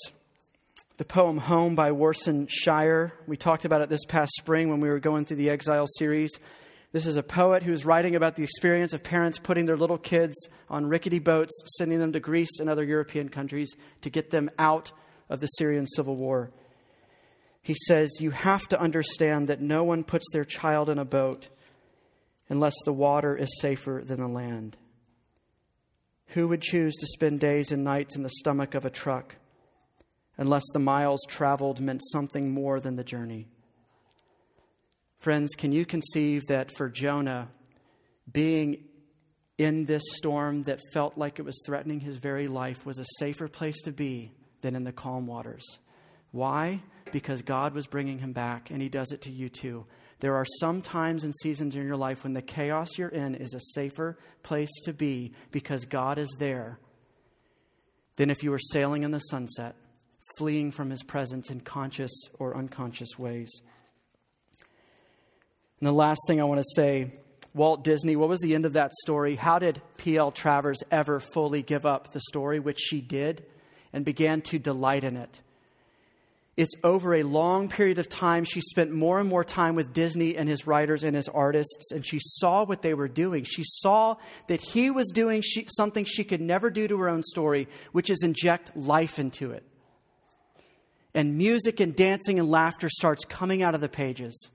The 0.97 1.05
poem 1.05 1.37
Home 1.37 1.75
by 1.75 1.91
Warsan 1.91 2.47
Shire. 2.49 3.13
We 3.27 3.37
talked 3.37 3.65
about 3.65 3.81
it 3.81 3.89
this 3.89 4.05
past 4.05 4.31
spring 4.39 4.69
when 4.69 4.79
we 4.79 4.89
were 4.89 4.99
going 4.99 5.25
through 5.25 5.37
the 5.37 5.49
Exile 5.49 5.85
series. 5.97 6.31
This 6.91 7.05
is 7.05 7.17
a 7.17 7.23
poet 7.23 7.61
who's 7.61 7.85
writing 7.85 8.15
about 8.15 8.35
the 8.35 8.43
experience 8.43 8.93
of 8.93 9.03
parents 9.03 9.37
putting 9.37 9.65
their 9.65 9.77
little 9.77 9.99
kids 9.99 10.35
on 10.69 10.87
rickety 10.87 11.19
boats, 11.19 11.53
sending 11.77 11.99
them 11.99 12.11
to 12.13 12.19
Greece 12.19 12.59
and 12.59 12.67
other 12.67 12.83
European 12.83 13.29
countries 13.29 13.75
to 14.01 14.09
get 14.09 14.31
them 14.31 14.49
out 14.57 14.91
of 15.29 15.39
the 15.39 15.45
Syrian 15.45 15.85
civil 15.85 16.15
war. 16.15 16.49
He 17.61 17.75
says, 17.85 18.09
You 18.19 18.31
have 18.31 18.67
to 18.69 18.81
understand 18.81 19.47
that 19.49 19.61
no 19.61 19.83
one 19.83 20.03
puts 20.03 20.25
their 20.33 20.43
child 20.43 20.89
in 20.89 20.97
a 20.97 21.05
boat 21.05 21.49
unless 22.49 22.75
the 22.83 22.93
water 22.93 23.35
is 23.35 23.59
safer 23.61 24.01
than 24.03 24.19
the 24.19 24.27
land. 24.27 24.77
Who 26.29 26.47
would 26.47 26.61
choose 26.61 26.95
to 26.95 27.07
spend 27.07 27.39
days 27.39 27.71
and 27.71 27.83
nights 27.83 28.15
in 28.15 28.23
the 28.23 28.29
stomach 28.29 28.75
of 28.75 28.85
a 28.85 28.89
truck 28.89 29.35
unless 30.37 30.63
the 30.73 30.79
miles 30.79 31.21
traveled 31.27 31.79
meant 31.79 32.01
something 32.11 32.51
more 32.51 32.79
than 32.79 32.95
the 32.95 33.03
journey? 33.03 33.47
Friends, 35.19 35.49
can 35.57 35.71
you 35.71 35.85
conceive 35.85 36.43
that 36.47 36.71
for 36.77 36.89
Jonah, 36.89 37.49
being 38.31 38.85
in 39.57 39.85
this 39.85 40.03
storm 40.13 40.63
that 40.63 40.79
felt 40.93 41.17
like 41.17 41.39
it 41.39 41.45
was 41.45 41.61
threatening 41.65 41.99
his 41.99 42.17
very 42.17 42.47
life 42.47 42.85
was 42.85 42.99
a 42.99 43.05
safer 43.17 43.49
place 43.49 43.81
to 43.81 43.91
be 43.91 44.31
than 44.61 44.75
in 44.75 44.85
the 44.85 44.93
calm 44.93 45.27
waters? 45.27 45.65
Why? 46.31 46.81
Because 47.11 47.41
God 47.41 47.73
was 47.73 47.87
bringing 47.87 48.19
him 48.19 48.31
back, 48.31 48.69
and 48.69 48.81
he 48.81 48.87
does 48.87 49.11
it 49.11 49.23
to 49.23 49.31
you 49.31 49.49
too. 49.49 49.85
There 50.19 50.35
are 50.35 50.45
some 50.59 50.81
times 50.81 51.23
and 51.23 51.33
seasons 51.33 51.75
in 51.75 51.85
your 51.85 51.95
life 51.95 52.23
when 52.23 52.33
the 52.33 52.41
chaos 52.41 52.97
you're 52.97 53.09
in 53.09 53.35
is 53.35 53.53
a 53.53 53.73
safer 53.73 54.17
place 54.43 54.69
to 54.83 54.93
be 54.93 55.33
because 55.51 55.85
God 55.85 56.17
is 56.17 56.33
there 56.39 56.79
than 58.17 58.29
if 58.29 58.43
you 58.43 58.51
were 58.51 58.59
sailing 58.59 59.03
in 59.03 59.11
the 59.11 59.19
sunset, 59.19 59.75
fleeing 60.37 60.71
from 60.71 60.89
his 60.89 61.03
presence 61.03 61.49
in 61.49 61.61
conscious 61.61 62.11
or 62.37 62.57
unconscious 62.57 63.17
ways. 63.17 63.49
And 65.79 65.87
the 65.87 65.93
last 65.93 66.19
thing 66.27 66.41
I 66.41 66.45
want 66.45 66.59
to 66.59 66.75
say 66.75 67.13
Walt 67.53 67.83
Disney, 67.85 68.17
what 68.17 68.29
was 68.29 68.41
the 68.41 68.55
end 68.55 68.65
of 68.65 68.73
that 68.73 68.91
story? 68.93 69.35
How 69.35 69.57
did 69.57 69.81
P.L. 69.97 70.31
Travers 70.31 70.83
ever 70.91 71.19
fully 71.19 71.61
give 71.61 71.85
up 71.85 72.11
the 72.11 72.19
story, 72.29 72.59
which 72.59 72.79
she 72.79 73.01
did, 73.01 73.45
and 73.93 74.05
began 74.05 74.41
to 74.43 74.59
delight 74.59 75.03
in 75.03 75.15
it? 75.15 75.41
It's 76.59 76.75
over 76.83 77.15
a 77.15 77.23
long 77.23 77.69
period 77.69 77.99
of 77.99 78.09
time. 78.09 78.43
She 78.43 78.59
spent 78.59 78.91
more 78.91 79.17
and 79.17 79.29
more 79.29 79.45
time 79.45 79.75
with 79.75 79.93
Disney 79.93 80.35
and 80.35 80.49
his 80.49 80.67
writers 80.67 81.05
and 81.05 81.15
his 81.15 81.29
artists, 81.29 81.93
and 81.93 82.05
she 82.05 82.19
saw 82.21 82.65
what 82.65 82.81
they 82.81 82.93
were 82.93 83.07
doing. 83.07 83.45
She 83.45 83.63
saw 83.63 84.17
that 84.47 84.59
he 84.59 84.91
was 84.91 85.09
doing 85.13 85.41
she, 85.41 85.65
something 85.77 86.03
she 86.03 86.25
could 86.25 86.41
never 86.41 86.69
do 86.69 86.85
to 86.85 86.97
her 86.97 87.07
own 87.07 87.23
story, 87.23 87.69
which 87.93 88.09
is 88.09 88.23
inject 88.23 88.75
life 88.75 89.19
into 89.19 89.51
it. 89.51 89.63
And 91.13 91.37
music 91.37 91.79
and 91.79 91.95
dancing 91.95 92.39
and 92.39 92.51
laughter 92.51 92.89
starts 92.89 93.23
coming 93.23 93.63
out 93.63 93.73
of 93.73 93.79
the 93.79 93.87
pages 93.87 94.49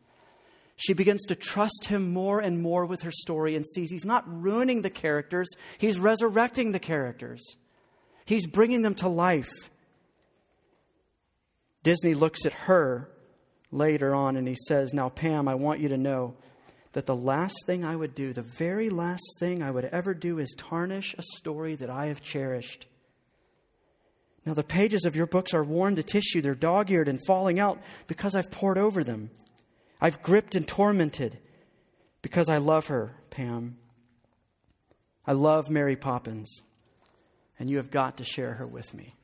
she 0.76 0.92
begins 0.92 1.24
to 1.26 1.36
trust 1.36 1.86
him 1.86 2.12
more 2.12 2.40
and 2.40 2.60
more 2.60 2.84
with 2.84 3.02
her 3.02 3.10
story 3.12 3.54
and 3.54 3.64
sees 3.64 3.90
he's 3.92 4.04
not 4.04 4.24
ruining 4.26 4.82
the 4.82 4.90
characters, 4.90 5.48
he's 5.78 5.98
resurrecting 5.98 6.72
the 6.72 6.80
characters. 6.80 7.56
He's 8.26 8.46
bringing 8.46 8.82
them 8.82 8.94
to 8.96 9.08
life. 9.08 9.70
Disney 11.84 12.14
looks 12.14 12.44
at 12.46 12.54
her 12.54 13.08
later 13.70 14.14
on 14.14 14.36
and 14.36 14.48
he 14.48 14.56
says, 14.66 14.92
Now, 14.92 15.10
Pam, 15.10 15.46
I 15.46 15.54
want 15.54 15.80
you 15.80 15.88
to 15.90 15.98
know 15.98 16.34
that 16.92 17.06
the 17.06 17.14
last 17.14 17.56
thing 17.66 17.84
I 17.84 17.94
would 17.94 18.14
do, 18.14 18.32
the 18.32 18.42
very 18.42 18.88
last 18.88 19.36
thing 19.38 19.62
I 19.62 19.70
would 19.70 19.84
ever 19.84 20.14
do, 20.14 20.38
is 20.38 20.54
tarnish 20.56 21.14
a 21.18 21.22
story 21.36 21.74
that 21.76 21.90
I 21.90 22.06
have 22.06 22.22
cherished. 22.22 22.86
Now, 24.46 24.54
the 24.54 24.64
pages 24.64 25.04
of 25.04 25.14
your 25.14 25.26
books 25.26 25.54
are 25.54 25.64
worn 25.64 25.96
to 25.96 26.02
tissue, 26.02 26.40
they're 26.40 26.54
dog 26.54 26.90
eared 26.90 27.08
and 27.08 27.20
falling 27.26 27.60
out 27.60 27.80
because 28.06 28.34
I've 28.34 28.50
pored 28.50 28.78
over 28.78 29.04
them. 29.04 29.30
I've 30.00 30.22
gripped 30.22 30.54
and 30.54 30.66
tormented 30.66 31.38
because 32.22 32.48
I 32.48 32.58
love 32.58 32.86
her, 32.86 33.14
Pam. 33.30 33.76
I 35.26 35.32
love 35.32 35.70
Mary 35.70 35.96
Poppins, 35.96 36.60
and 37.58 37.70
you 37.70 37.78
have 37.78 37.90
got 37.90 38.18
to 38.18 38.24
share 38.24 38.54
her 38.54 38.66
with 38.66 38.92
me. 38.94 39.14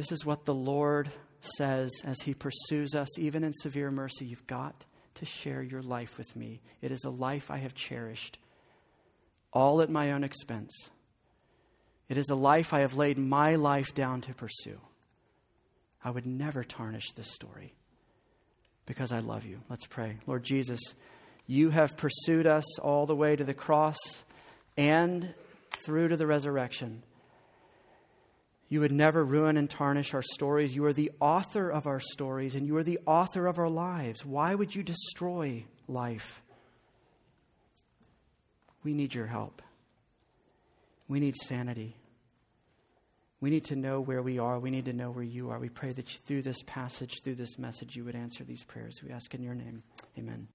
This 0.00 0.12
is 0.12 0.24
what 0.24 0.46
the 0.46 0.54
Lord 0.54 1.10
says 1.42 1.90
as 2.04 2.22
He 2.22 2.32
pursues 2.32 2.94
us, 2.94 3.18
even 3.18 3.44
in 3.44 3.52
severe 3.52 3.90
mercy. 3.90 4.24
You've 4.24 4.46
got 4.46 4.86
to 5.16 5.26
share 5.26 5.60
your 5.60 5.82
life 5.82 6.16
with 6.16 6.34
me. 6.34 6.62
It 6.80 6.90
is 6.90 7.04
a 7.04 7.10
life 7.10 7.50
I 7.50 7.58
have 7.58 7.74
cherished, 7.74 8.38
all 9.52 9.82
at 9.82 9.90
my 9.90 10.12
own 10.12 10.24
expense. 10.24 10.70
It 12.08 12.16
is 12.16 12.30
a 12.30 12.34
life 12.34 12.72
I 12.72 12.80
have 12.80 12.96
laid 12.96 13.18
my 13.18 13.56
life 13.56 13.94
down 13.94 14.22
to 14.22 14.32
pursue. 14.32 14.80
I 16.02 16.08
would 16.08 16.24
never 16.24 16.64
tarnish 16.64 17.12
this 17.12 17.30
story 17.34 17.74
because 18.86 19.12
I 19.12 19.18
love 19.18 19.44
you. 19.44 19.60
Let's 19.68 19.86
pray. 19.86 20.16
Lord 20.26 20.44
Jesus, 20.44 20.80
you 21.46 21.68
have 21.68 21.98
pursued 21.98 22.46
us 22.46 22.78
all 22.78 23.04
the 23.04 23.14
way 23.14 23.36
to 23.36 23.44
the 23.44 23.52
cross 23.52 23.98
and 24.78 25.34
through 25.84 26.08
to 26.08 26.16
the 26.16 26.26
resurrection. 26.26 27.02
You 28.70 28.80
would 28.80 28.92
never 28.92 29.24
ruin 29.24 29.56
and 29.56 29.68
tarnish 29.68 30.14
our 30.14 30.22
stories. 30.22 30.76
You 30.76 30.84
are 30.84 30.92
the 30.92 31.10
author 31.20 31.68
of 31.68 31.88
our 31.88 31.98
stories 31.98 32.54
and 32.54 32.66
you 32.66 32.76
are 32.76 32.84
the 32.84 33.00
author 33.04 33.48
of 33.48 33.58
our 33.58 33.68
lives. 33.68 34.24
Why 34.24 34.54
would 34.54 34.74
you 34.74 34.84
destroy 34.84 35.64
life? 35.88 36.40
We 38.84 38.94
need 38.94 39.12
your 39.12 39.26
help. 39.26 39.60
We 41.08 41.18
need 41.18 41.34
sanity. 41.36 41.96
We 43.40 43.50
need 43.50 43.64
to 43.66 43.76
know 43.76 44.00
where 44.00 44.22
we 44.22 44.38
are. 44.38 44.60
We 44.60 44.70
need 44.70 44.84
to 44.84 44.92
know 44.92 45.10
where 45.10 45.24
you 45.24 45.50
are. 45.50 45.58
We 45.58 45.68
pray 45.68 45.90
that 45.90 46.12
you, 46.12 46.20
through 46.24 46.42
this 46.42 46.62
passage, 46.62 47.22
through 47.24 47.34
this 47.34 47.58
message, 47.58 47.96
you 47.96 48.04
would 48.04 48.14
answer 48.14 48.44
these 48.44 48.62
prayers. 48.62 49.00
We 49.02 49.10
ask 49.10 49.34
in 49.34 49.42
your 49.42 49.54
name. 49.54 49.82
Amen. 50.16 50.46